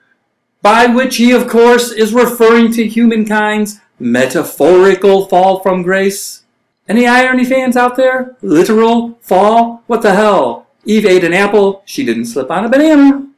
by 0.62 0.86
which 0.86 1.16
he, 1.16 1.32
of 1.32 1.48
course, 1.48 1.92
is 1.92 2.12
referring 2.12 2.72
to 2.72 2.88
humankind's 2.88 3.80
metaphorical 3.98 5.26
fall 5.26 5.60
from 5.60 5.82
grace. 5.82 6.44
Any 6.88 7.06
irony 7.06 7.44
fans 7.44 7.76
out 7.76 7.96
there? 7.96 8.36
Literal 8.42 9.18
fall? 9.20 9.82
What 9.86 10.02
the 10.02 10.14
hell? 10.14 10.66
Eve 10.84 11.06
ate 11.06 11.24
an 11.24 11.34
apple, 11.34 11.82
she 11.84 12.04
didn't 12.04 12.26
slip 12.26 12.50
on 12.50 12.64
a 12.64 12.68
banana. 12.68 13.29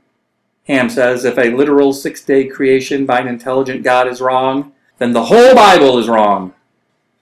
Ham 0.64 0.88
says 0.88 1.25
if 1.25 1.38
a 1.38 1.51
literal 1.51 1.92
six 1.92 2.22
day 2.22 2.46
creation 2.46 3.05
by 3.05 3.20
an 3.20 3.29
intelligent 3.29 3.83
God 3.83 4.07
is 4.07 4.20
wrong, 4.20 4.72
then 4.98 5.12
the 5.12 5.25
whole 5.25 5.55
Bible 5.55 5.98
is 5.98 6.09
wrong. 6.09 6.55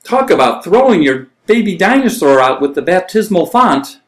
Talk 0.05 0.31
about 0.31 0.65
throwing 0.65 1.03
your 1.03 1.29
baby 1.47 1.77
dinosaur 1.77 2.41
out 2.41 2.61
with 2.61 2.75
the 2.75 2.83
baptismal 2.83 3.47
font. 3.47 4.01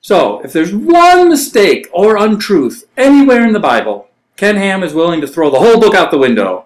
So, 0.00 0.40
if 0.40 0.52
there's 0.52 0.74
one 0.74 1.28
mistake 1.28 1.88
or 1.92 2.16
untruth 2.16 2.88
anywhere 2.96 3.46
in 3.46 3.52
the 3.52 3.60
Bible, 3.60 4.08
Ken 4.36 4.56
Ham 4.56 4.82
is 4.82 4.94
willing 4.94 5.20
to 5.20 5.28
throw 5.28 5.50
the 5.50 5.60
whole 5.60 5.78
book 5.78 5.94
out 5.94 6.10
the 6.10 6.18
window. 6.18 6.64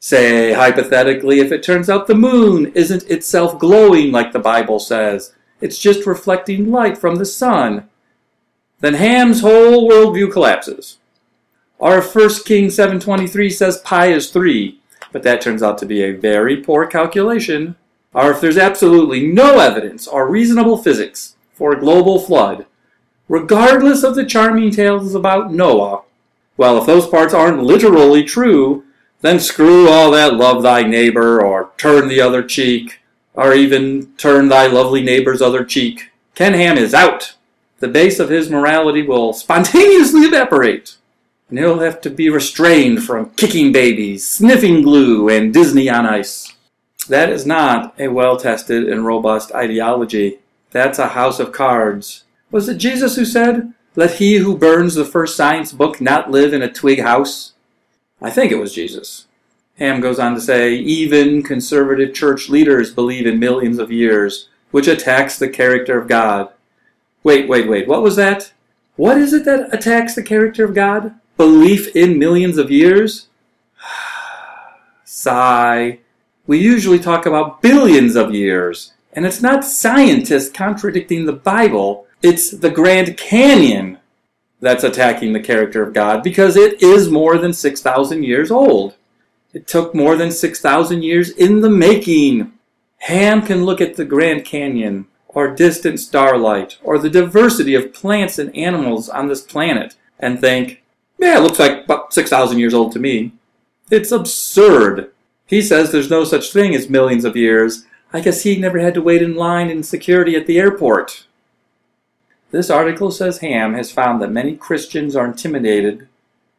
Say, 0.00 0.52
hypothetically, 0.52 1.38
if 1.38 1.52
it 1.52 1.62
turns 1.62 1.88
out 1.88 2.08
the 2.08 2.14
moon 2.14 2.72
isn't 2.74 3.08
itself 3.08 3.58
glowing 3.58 4.10
like 4.10 4.32
the 4.32 4.40
Bible 4.40 4.80
says, 4.80 5.32
it's 5.60 5.78
just 5.78 6.06
reflecting 6.06 6.72
light 6.72 6.98
from 6.98 7.16
the 7.16 7.24
sun, 7.24 7.88
then 8.80 8.94
Ham's 8.94 9.42
whole 9.42 9.88
worldview 9.88 10.32
collapses. 10.32 10.98
Our 11.82 12.00
1 12.00 12.44
Kings 12.44 12.76
7.23 12.76 13.50
says 13.50 13.78
pi 13.78 14.12
is 14.12 14.30
3, 14.30 14.78
but 15.10 15.24
that 15.24 15.40
turns 15.40 15.64
out 15.64 15.78
to 15.78 15.84
be 15.84 16.04
a 16.04 16.12
very 16.12 16.56
poor 16.56 16.86
calculation. 16.86 17.74
Or 18.14 18.30
if 18.30 18.40
there's 18.40 18.56
absolutely 18.56 19.26
no 19.26 19.58
evidence 19.58 20.06
or 20.06 20.30
reasonable 20.30 20.78
physics 20.78 21.34
for 21.52 21.72
a 21.72 21.80
global 21.80 22.20
flood, 22.20 22.66
regardless 23.28 24.04
of 24.04 24.14
the 24.14 24.24
charming 24.24 24.70
tales 24.70 25.16
about 25.16 25.52
Noah, 25.52 26.02
well, 26.56 26.78
if 26.78 26.86
those 26.86 27.08
parts 27.08 27.34
aren't 27.34 27.64
literally 27.64 28.22
true, 28.22 28.84
then 29.20 29.40
screw 29.40 29.88
all 29.88 30.12
that 30.12 30.34
love 30.34 30.62
thy 30.62 30.84
neighbor 30.84 31.44
or 31.44 31.72
turn 31.78 32.06
the 32.06 32.20
other 32.20 32.44
cheek, 32.44 33.00
or 33.34 33.54
even 33.54 34.14
turn 34.14 34.46
thy 34.46 34.68
lovely 34.68 35.02
neighbor's 35.02 35.42
other 35.42 35.64
cheek. 35.64 36.12
Ken 36.36 36.54
Ham 36.54 36.78
is 36.78 36.94
out. 36.94 37.34
The 37.80 37.88
base 37.88 38.20
of 38.20 38.28
his 38.28 38.48
morality 38.48 39.02
will 39.02 39.32
spontaneously 39.32 40.20
evaporate, 40.20 40.98
and 41.52 41.58
he'll 41.58 41.80
have 41.80 42.00
to 42.00 42.08
be 42.08 42.30
restrained 42.30 43.04
from 43.04 43.28
kicking 43.36 43.72
babies, 43.72 44.26
sniffing 44.26 44.80
glue, 44.80 45.28
and 45.28 45.52
Disney 45.52 45.86
on 45.90 46.06
ice. 46.06 46.54
that 47.10 47.28
is 47.28 47.44
not 47.44 47.94
a 48.00 48.08
well 48.08 48.38
tested 48.38 48.88
and 48.88 49.04
robust 49.04 49.52
ideology. 49.52 50.38
That's 50.70 50.98
a 50.98 51.08
house 51.08 51.38
of 51.38 51.52
cards. 51.52 52.24
Was 52.50 52.70
it 52.70 52.78
Jesus 52.78 53.16
who 53.16 53.26
said, 53.26 53.74
Let 53.96 54.14
he 54.14 54.36
who 54.36 54.56
burns 54.56 54.94
the 54.94 55.04
first 55.04 55.36
science 55.36 55.74
book 55.74 56.00
not 56.00 56.30
live 56.30 56.54
in 56.54 56.62
a 56.62 56.72
twig 56.72 57.00
house? 57.00 57.52
I 58.22 58.30
think 58.30 58.50
it 58.50 58.58
was 58.58 58.72
Jesus. 58.74 59.26
Ham 59.76 60.00
goes 60.00 60.18
on 60.18 60.34
to 60.34 60.40
say, 60.40 60.74
even 60.76 61.42
conservative 61.42 62.14
church 62.14 62.48
leaders 62.48 62.94
believe 62.94 63.26
in 63.26 63.38
millions 63.38 63.78
of 63.78 63.92
years, 63.92 64.48
which 64.70 64.88
attacks 64.88 65.38
the 65.38 65.50
character 65.50 66.00
of 66.00 66.08
God. 66.08 66.48
Wait, 67.22 67.46
wait, 67.46 67.68
wait, 67.68 67.86
what 67.86 68.02
was 68.02 68.16
that? 68.16 68.52
What 68.96 69.18
is 69.18 69.34
it 69.34 69.44
that 69.44 69.74
attacks 69.74 70.14
the 70.14 70.22
character 70.22 70.64
of 70.64 70.74
God? 70.74 71.14
Belief 71.36 71.94
in 71.96 72.18
millions 72.18 72.58
of 72.58 72.70
years? 72.70 73.28
Sigh. 75.04 76.00
We 76.46 76.58
usually 76.58 76.98
talk 76.98 77.24
about 77.26 77.62
billions 77.62 78.16
of 78.16 78.34
years, 78.34 78.92
and 79.12 79.24
it's 79.24 79.40
not 79.40 79.64
scientists 79.64 80.50
contradicting 80.50 81.24
the 81.24 81.32
Bible, 81.32 82.06
it's 82.22 82.50
the 82.50 82.70
Grand 82.70 83.16
Canyon 83.16 83.98
that's 84.60 84.84
attacking 84.84 85.32
the 85.32 85.40
character 85.40 85.82
of 85.82 85.92
God 85.92 86.22
because 86.22 86.56
it 86.56 86.82
is 86.82 87.10
more 87.10 87.36
than 87.38 87.52
6,000 87.52 88.22
years 88.22 88.50
old. 88.50 88.94
It 89.52 89.66
took 89.66 89.94
more 89.94 90.16
than 90.16 90.30
6,000 90.30 91.02
years 91.02 91.30
in 91.30 91.60
the 91.60 91.70
making. 91.70 92.52
Ham 92.98 93.42
can 93.44 93.64
look 93.64 93.80
at 93.80 93.96
the 93.96 94.04
Grand 94.04 94.44
Canyon, 94.44 95.06
or 95.28 95.54
distant 95.54 95.98
starlight, 95.98 96.78
or 96.82 96.98
the 96.98 97.10
diversity 97.10 97.74
of 97.74 97.92
plants 97.92 98.38
and 98.38 98.54
animals 98.56 99.08
on 99.08 99.28
this 99.28 99.42
planet, 99.42 99.96
and 100.18 100.40
think, 100.40 100.81
yeah, 101.22 101.38
it 101.38 101.42
looks 101.42 101.58
like 101.58 101.84
about 101.84 102.12
6,000 102.12 102.58
years 102.58 102.74
old 102.74 102.92
to 102.92 102.98
me. 102.98 103.32
It's 103.90 104.12
absurd. 104.12 105.12
He 105.46 105.62
says 105.62 105.92
there's 105.92 106.10
no 106.10 106.24
such 106.24 106.52
thing 106.52 106.74
as 106.74 106.88
millions 106.88 107.24
of 107.24 107.36
years. 107.36 107.84
I 108.12 108.20
guess 108.20 108.42
he 108.42 108.56
never 108.56 108.78
had 108.78 108.94
to 108.94 109.02
wait 109.02 109.22
in 109.22 109.34
line 109.34 109.70
in 109.70 109.82
security 109.82 110.34
at 110.36 110.46
the 110.46 110.58
airport. 110.58 111.26
This 112.50 112.70
article 112.70 113.10
says 113.10 113.38
Ham 113.38 113.74
has 113.74 113.90
found 113.90 114.20
that 114.20 114.30
many 114.30 114.56
Christians 114.56 115.16
are 115.16 115.26
intimidated 115.26 116.08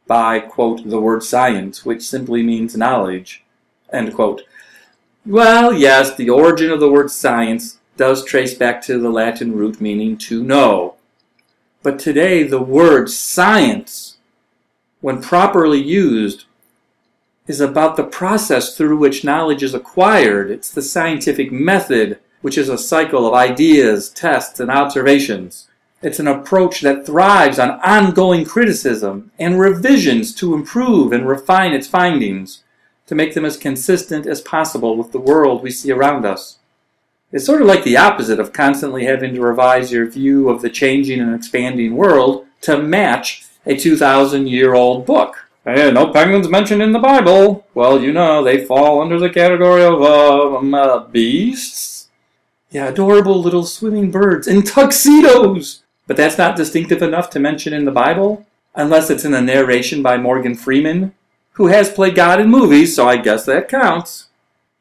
by, 0.07 0.39
quote, 0.39 0.89
the 0.89 0.99
word 0.99 1.23
science, 1.23 1.85
which 1.85 2.01
simply 2.01 2.41
means 2.41 2.75
knowledge, 2.75 3.43
end 3.91 4.13
quote. 4.13 4.41
Well, 5.25 5.73
yes, 5.73 6.15
the 6.15 6.29
origin 6.29 6.71
of 6.71 6.79
the 6.79 6.91
word 6.91 7.11
science 7.11 7.79
does 7.95 8.25
trace 8.25 8.53
back 8.53 8.81
to 8.83 8.99
the 8.99 9.09
Latin 9.09 9.55
root 9.55 9.79
meaning 9.79 10.17
to 10.17 10.43
know. 10.43 10.95
But 11.83 11.99
today, 11.99 12.43
the 12.43 12.61
word 12.61 13.09
science, 13.09 14.12
when 15.03 15.21
properly 15.21 15.81
used, 15.81 16.45
is 17.45 17.59
about 17.59 17.97
the 17.97 18.03
process 18.05 18.77
through 18.77 18.97
which 18.97 19.25
knowledge 19.25 19.61
is 19.61 19.73
acquired. 19.73 20.49
It's 20.49 20.71
the 20.71 20.81
scientific 20.81 21.51
method, 21.51 22.19
which 22.39 22.57
is 22.57 22.69
a 22.69 22.77
cycle 22.77 23.27
of 23.27 23.33
ideas, 23.33 24.07
tests, 24.09 24.61
and 24.61 24.71
observations. 24.71 25.67
It's 26.01 26.19
an 26.19 26.27
approach 26.29 26.79
that 26.81 27.05
thrives 27.05 27.59
on 27.59 27.81
ongoing 27.81 28.45
criticism 28.45 29.31
and 29.37 29.59
revisions 29.59 30.33
to 30.35 30.53
improve 30.53 31.11
and 31.11 31.27
refine 31.27 31.73
its 31.73 31.85
findings, 31.85 32.63
to 33.07 33.13
make 33.13 33.33
them 33.33 33.43
as 33.43 33.57
consistent 33.57 34.25
as 34.25 34.39
possible 34.39 34.95
with 34.95 35.11
the 35.11 35.19
world 35.19 35.61
we 35.61 35.69
see 35.69 35.91
around 35.91 36.25
us. 36.25 36.59
It's 37.33 37.45
sort 37.45 37.61
of 37.61 37.67
like 37.67 37.83
the 37.83 37.97
opposite 37.97 38.39
of 38.39 38.53
constantly 38.53 39.03
having 39.03 39.33
to 39.33 39.41
revise 39.41 39.91
your 39.91 40.09
view 40.09 40.47
of 40.47 40.61
the 40.61 40.69
changing 40.69 41.19
and 41.19 41.35
expanding 41.35 41.97
world 41.97 42.45
to 42.61 42.81
match 42.81 43.43
a 43.65 43.75
2,000 43.75 44.47
year 44.47 44.73
old 44.73 45.05
book. 45.05 45.47
Hey, 45.65 45.91
no 45.91 46.11
penguins 46.11 46.49
mentioned 46.49 46.81
in 46.81 46.91
the 46.91 46.99
Bible. 46.99 47.65
Well, 47.73 48.01
you 48.01 48.11
know, 48.11 48.43
they 48.43 48.65
fall 48.65 49.01
under 49.01 49.17
the 49.17 49.29
category 49.29 49.83
of 49.83 50.01
uh, 50.01 50.57
um, 50.57 50.73
uh, 50.73 51.05
beasts. 51.05 52.09
Yeah, 52.69 52.87
adorable 52.87 53.41
little 53.41 53.63
swimming 53.63 54.11
birds 54.11 54.47
in 54.47 54.63
tuxedos. 54.63 55.83
But 56.05 56.17
that's 56.17 56.37
not 56.37 56.57
distinctive 56.57 57.01
enough 57.01 57.29
to 57.29 57.39
mention 57.39 57.71
in 57.71 57.85
the 57.85 57.91
Bible, 57.91 58.45
unless 58.75 59.09
it's 59.09 59.23
in 59.23 59.33
a 59.33 59.41
narration 59.41 60.03
by 60.03 60.17
Morgan 60.17 60.55
Freeman, 60.55 61.13
who 61.53 61.67
has 61.67 61.89
played 61.89 62.15
God 62.15 62.41
in 62.41 62.49
movies, 62.49 62.95
so 62.95 63.07
I 63.07 63.17
guess 63.17 63.45
that 63.45 63.69
counts. 63.69 64.27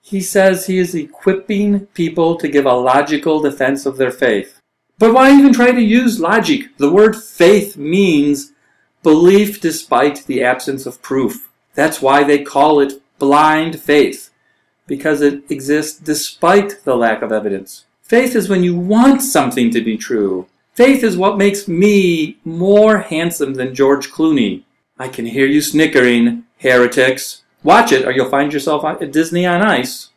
He 0.01 0.21
says 0.21 0.67
he 0.67 0.79
is 0.79 0.97
equipping 0.97 1.87
people 1.95 2.37
to 2.37 2.49
give 2.49 2.67
a 2.67 2.75
logical 2.75 3.41
defense 3.41 3.87
of 3.87 3.99
their 3.99 4.11
faith. 4.11 4.59
But 4.99 5.15
why 5.15 5.31
even 5.37 5.53
try 5.53 5.71
to 5.71 5.81
use 5.81 6.19
logic? 6.19 6.77
The 6.79 6.91
word 6.91 7.15
faith 7.15 7.77
means 7.77 8.53
belief 9.03 9.61
despite 9.61 10.25
the 10.27 10.43
absence 10.43 10.87
of 10.87 11.03
proof. 11.03 11.49
That's 11.75 12.03
why 12.03 12.25
they 12.25 12.43
call 12.43 12.81
it 12.81 13.03
blind 13.19 13.81
faith, 13.81 14.31
because 14.87 15.21
it 15.21 15.51
exists 15.51 15.99
despite 15.99 16.85
the 16.85 16.97
lack 16.97 17.23
of 17.23 17.33
evidence. 17.33 17.85
Faith 18.03 18.35
is 18.37 18.49
when 18.49 18.63
you 18.63 18.77
want 18.77 19.23
something 19.23 19.71
to 19.71 19.81
be 19.81 19.97
true, 19.97 20.47
Faith 20.75 21.05
is 21.05 21.19
what 21.19 21.37
makes 21.37 21.69
me 21.69 22.39
more 22.47 22.99
handsome 22.99 23.55
than 23.55 23.75
George 23.75 24.11
Clooney. 24.11 24.63
I 24.99 25.09
can 25.09 25.27
hear 25.27 25.47
you 25.47 25.61
snickering, 25.61 26.45
heretics. 26.59 27.43
Watch 27.63 27.93
it 27.93 28.07
or 28.07 28.11
you'll 28.11 28.31
find 28.31 28.55
yourself 28.55 28.83
at 28.83 29.13
Disney 29.13 29.45
on 29.45 29.61
Ice. 29.61 30.09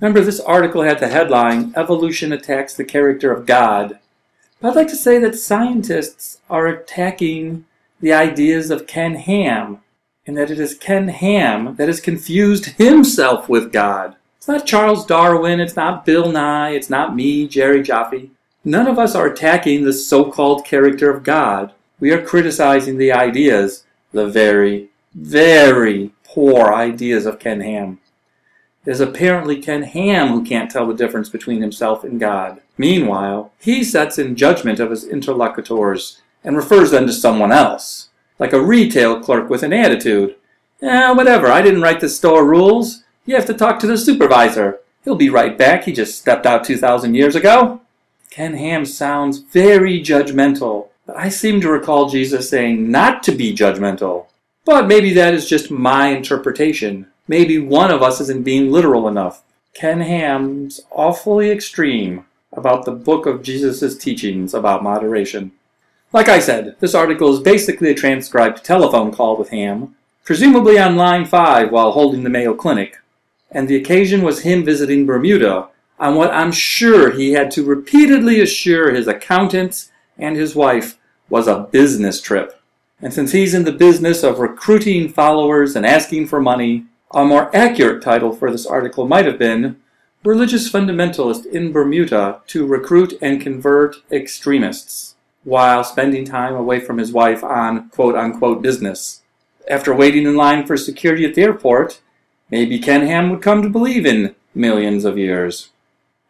Remember, 0.00 0.20
this 0.20 0.40
article 0.40 0.82
had 0.82 0.98
the 0.98 1.08
headline 1.08 1.72
Evolution 1.76 2.32
Attacks 2.32 2.74
the 2.74 2.84
Character 2.84 3.32
of 3.32 3.46
God. 3.46 4.00
But 4.60 4.70
I'd 4.70 4.76
like 4.76 4.88
to 4.88 4.96
say 4.96 5.18
that 5.18 5.36
scientists 5.36 6.40
are 6.50 6.66
attacking 6.66 7.66
the 8.00 8.12
ideas 8.12 8.70
of 8.70 8.86
Ken 8.86 9.14
Ham, 9.14 9.80
and 10.26 10.36
that 10.36 10.50
it 10.50 10.58
is 10.58 10.74
Ken 10.74 11.08
Ham 11.08 11.76
that 11.76 11.88
has 11.88 12.00
confused 12.00 12.66
himself 12.66 13.48
with 13.48 13.72
God. 13.72 14.16
It's 14.38 14.48
not 14.48 14.66
Charles 14.66 15.04
Darwin, 15.04 15.60
it's 15.60 15.76
not 15.76 16.06
Bill 16.06 16.32
Nye, 16.32 16.70
it's 16.70 16.88
not 16.90 17.14
me, 17.14 17.46
Jerry 17.46 17.82
Jaffe. 17.82 18.30
None 18.64 18.86
of 18.86 18.98
us 18.98 19.14
are 19.14 19.26
attacking 19.26 19.84
the 19.84 19.92
so 19.92 20.30
called 20.30 20.64
character 20.64 21.10
of 21.10 21.22
God. 21.22 21.72
We 21.98 22.10
are 22.12 22.24
criticizing 22.24 22.96
the 22.96 23.12
ideas, 23.12 23.84
the 24.12 24.26
very, 24.26 24.90
very 25.14 26.12
poor 26.24 26.72
ideas 26.72 27.26
of 27.26 27.38
Ken 27.38 27.60
Ham. 27.60 28.00
It 28.86 28.90
is 28.92 29.00
apparently 29.00 29.60
Ken 29.60 29.82
Ham 29.82 30.28
who 30.28 30.44
can't 30.44 30.70
tell 30.70 30.86
the 30.86 30.94
difference 30.94 31.28
between 31.28 31.60
himself 31.60 32.02
and 32.02 32.18
God. 32.18 32.62
Meanwhile, 32.78 33.52
he 33.60 33.84
sets 33.84 34.18
in 34.18 34.36
judgment 34.36 34.80
of 34.80 34.90
his 34.90 35.04
interlocutors 35.04 36.22
and 36.44 36.56
refers 36.56 36.90
them 36.90 37.06
to 37.06 37.12
someone 37.12 37.52
else, 37.52 38.08
like 38.38 38.52
a 38.52 38.62
retail 38.62 39.20
clerk 39.20 39.50
with 39.50 39.62
an 39.62 39.72
attitude. 39.72 40.36
Eh, 40.82 41.12
whatever, 41.12 41.48
I 41.48 41.62
didn't 41.62 41.82
write 41.82 42.00
the 42.00 42.08
store 42.08 42.44
rules. 42.44 43.04
You 43.26 43.34
have 43.34 43.46
to 43.46 43.54
talk 43.54 43.78
to 43.80 43.86
the 43.86 43.98
supervisor. 43.98 44.80
He'll 45.04 45.16
be 45.16 45.30
right 45.30 45.56
back. 45.56 45.84
He 45.84 45.92
just 45.92 46.18
stepped 46.18 46.46
out 46.46 46.64
2,000 46.64 47.14
years 47.14 47.34
ago. 47.34 47.80
Ken 48.30 48.54
Ham 48.54 48.86
sounds 48.86 49.38
very 49.38 50.00
judgmental, 50.00 50.88
but 51.06 51.16
I 51.16 51.28
seem 51.28 51.60
to 51.60 51.70
recall 51.70 52.08
Jesus 52.08 52.48
saying 52.48 52.90
not 52.90 53.22
to 53.24 53.32
be 53.32 53.54
judgmental. 53.54 54.26
But 54.64 54.86
maybe 54.86 55.12
that 55.14 55.34
is 55.34 55.48
just 55.48 55.70
my 55.70 56.08
interpretation. 56.08 57.06
Maybe 57.26 57.58
one 57.58 57.90
of 57.90 58.02
us 58.02 58.20
isn't 58.20 58.44
being 58.44 58.70
literal 58.70 59.08
enough. 59.08 59.42
Ken 59.74 60.00
Ham's 60.00 60.80
awfully 60.90 61.50
extreme 61.50 62.24
about 62.52 62.84
the 62.84 62.92
book 62.92 63.26
of 63.26 63.42
Jesus' 63.42 63.96
teachings 63.96 64.54
about 64.54 64.82
moderation. 64.82 65.52
Like 66.12 66.28
I 66.28 66.40
said, 66.40 66.74
this 66.80 66.94
article 66.94 67.32
is 67.32 67.38
basically 67.38 67.90
a 67.90 67.94
transcribed 67.94 68.64
telephone 68.64 69.12
call 69.12 69.36
with 69.36 69.50
Ham, 69.50 69.94
presumably 70.24 70.76
on 70.76 70.96
line 70.96 71.24
5 71.24 71.70
while 71.70 71.92
holding 71.92 72.24
the 72.24 72.30
Mayo 72.30 72.52
Clinic, 72.52 72.98
and 73.52 73.68
the 73.68 73.76
occasion 73.76 74.22
was 74.22 74.40
him 74.40 74.64
visiting 74.64 75.06
Bermuda 75.06 75.68
on 76.00 76.16
what 76.16 76.32
I'm 76.32 76.50
sure 76.50 77.12
he 77.12 77.34
had 77.34 77.52
to 77.52 77.64
repeatedly 77.64 78.40
assure 78.40 78.92
his 78.92 79.06
accountants 79.06 79.92
and 80.18 80.36
his 80.36 80.56
wife 80.56 80.98
was 81.28 81.46
a 81.46 81.68
business 81.70 82.20
trip. 82.20 82.60
And 83.00 83.14
since 83.14 83.30
he's 83.30 83.54
in 83.54 83.62
the 83.62 83.70
business 83.70 84.24
of 84.24 84.40
recruiting 84.40 85.10
followers 85.10 85.76
and 85.76 85.86
asking 85.86 86.26
for 86.26 86.40
money, 86.40 86.86
a 87.12 87.24
more 87.24 87.54
accurate 87.54 88.02
title 88.02 88.34
for 88.34 88.50
this 88.50 88.66
article 88.66 89.06
might 89.06 89.26
have 89.26 89.38
been 89.38 89.76
Religious 90.24 90.70
Fundamentalist 90.70 91.46
in 91.46 91.70
Bermuda 91.70 92.40
to 92.48 92.66
Recruit 92.66 93.14
and 93.22 93.40
Convert 93.40 93.96
Extremists, 94.10 95.09
while 95.44 95.84
spending 95.84 96.24
time 96.24 96.54
away 96.54 96.80
from 96.80 96.98
his 96.98 97.12
wife 97.12 97.42
on 97.42 97.88
quote 97.90 98.16
unquote 98.16 98.62
business. 98.62 99.22
After 99.68 99.94
waiting 99.94 100.26
in 100.26 100.36
line 100.36 100.66
for 100.66 100.76
security 100.76 101.24
at 101.24 101.34
the 101.34 101.42
airport, 101.42 102.00
maybe 102.50 102.78
Ken 102.78 103.06
Ham 103.06 103.30
would 103.30 103.42
come 103.42 103.62
to 103.62 103.68
believe 103.68 104.04
in 104.04 104.34
millions 104.54 105.04
of 105.04 105.18
years. 105.18 105.70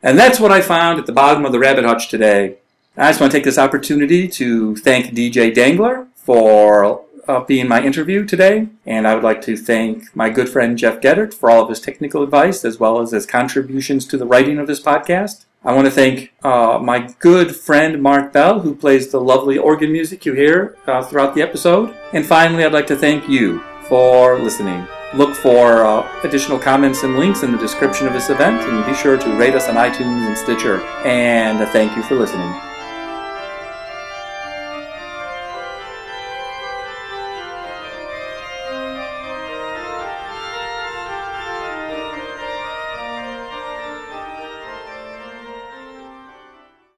And 0.03 0.19
that's 0.19 0.41
what 0.41 0.53
I 0.53 0.61
found 0.61 0.99
at 0.99 1.07
the 1.07 1.13
bottom 1.13 1.45
of 1.45 1.53
the 1.53 1.59
rabbit 1.59 1.85
hutch 1.85 2.09
today. 2.09 2.57
I 2.97 3.11
just 3.11 3.21
want 3.21 3.33
to 3.33 3.39
take 3.39 3.45
this 3.45 3.59
opportunity 3.59 4.29
to 4.29 4.77
thank 4.77 5.15
DJ 5.15 5.55
Dangler 5.55 6.09
for 6.15 7.03
uh, 7.29 7.41
being 7.41 7.69
my 7.69 7.83
interview 7.83 8.25
today. 8.25 8.69
And 8.85 9.07
I 9.07 9.15
would 9.15 9.25
like 9.25 9.43
to 9.43 9.57
thank 9.57 10.15
my 10.15 10.31
good 10.31 10.49
friend 10.49 10.77
Jeff 10.77 11.01
Geddert 11.01 11.33
for 11.33 11.51
all 11.51 11.63
of 11.63 11.69
his 11.69 11.81
technical 11.81 12.23
advice 12.23 12.65
as 12.65 12.81
well 12.81 13.01
as 13.01 13.13
his 13.13 13.27
contributions 13.27 14.07
to 14.07 14.17
the 14.17 14.27
writing 14.27 14.59
of 14.59 14.67
this 14.67 14.83
podcast. 14.83 15.45
I 15.63 15.75
want 15.75 15.87
to 15.87 15.91
thank 15.91 16.33
uh, 16.43 16.79
my 16.83 17.13
good 17.19 17.55
friend 17.55 18.03
Mark 18.03 18.33
Bell, 18.33 18.61
who 18.61 18.75
plays 18.75 19.11
the 19.11 19.21
lovely 19.21 19.59
organ 19.59 19.93
music 19.93 20.25
you 20.25 20.33
hear 20.33 20.79
uh, 20.87 21.03
throughout 21.03 21.35
the 21.35 21.43
episode. 21.43 21.95
And 22.15 22.25
finally, 22.25 22.65
I'd 22.65 22.73
like 22.73 22.87
to 22.87 22.97
thank 22.97 23.29
you 23.29 23.63
for 23.87 24.39
listening. 24.39 24.87
Look 25.13 25.35
for 25.35 25.85
uh, 25.85 26.09
additional 26.23 26.59
comments 26.59 27.03
and 27.03 27.19
links 27.19 27.43
in 27.43 27.53
the 27.53 27.59
description 27.59 28.07
of 28.07 28.15
this 28.15 28.31
event, 28.31 28.63
and 28.63 28.87
be 28.87 28.95
sure 28.95 29.19
to 29.19 29.37
rate 29.37 29.55
us 29.55 29.69
on 29.69 29.75
iTunes 29.75 30.27
and 30.27 30.39
Stitcher. 30.39 30.81
And 31.05 31.69
thank 31.69 31.95
you 31.95 32.03
for 32.05 32.15
listening. 32.15 32.70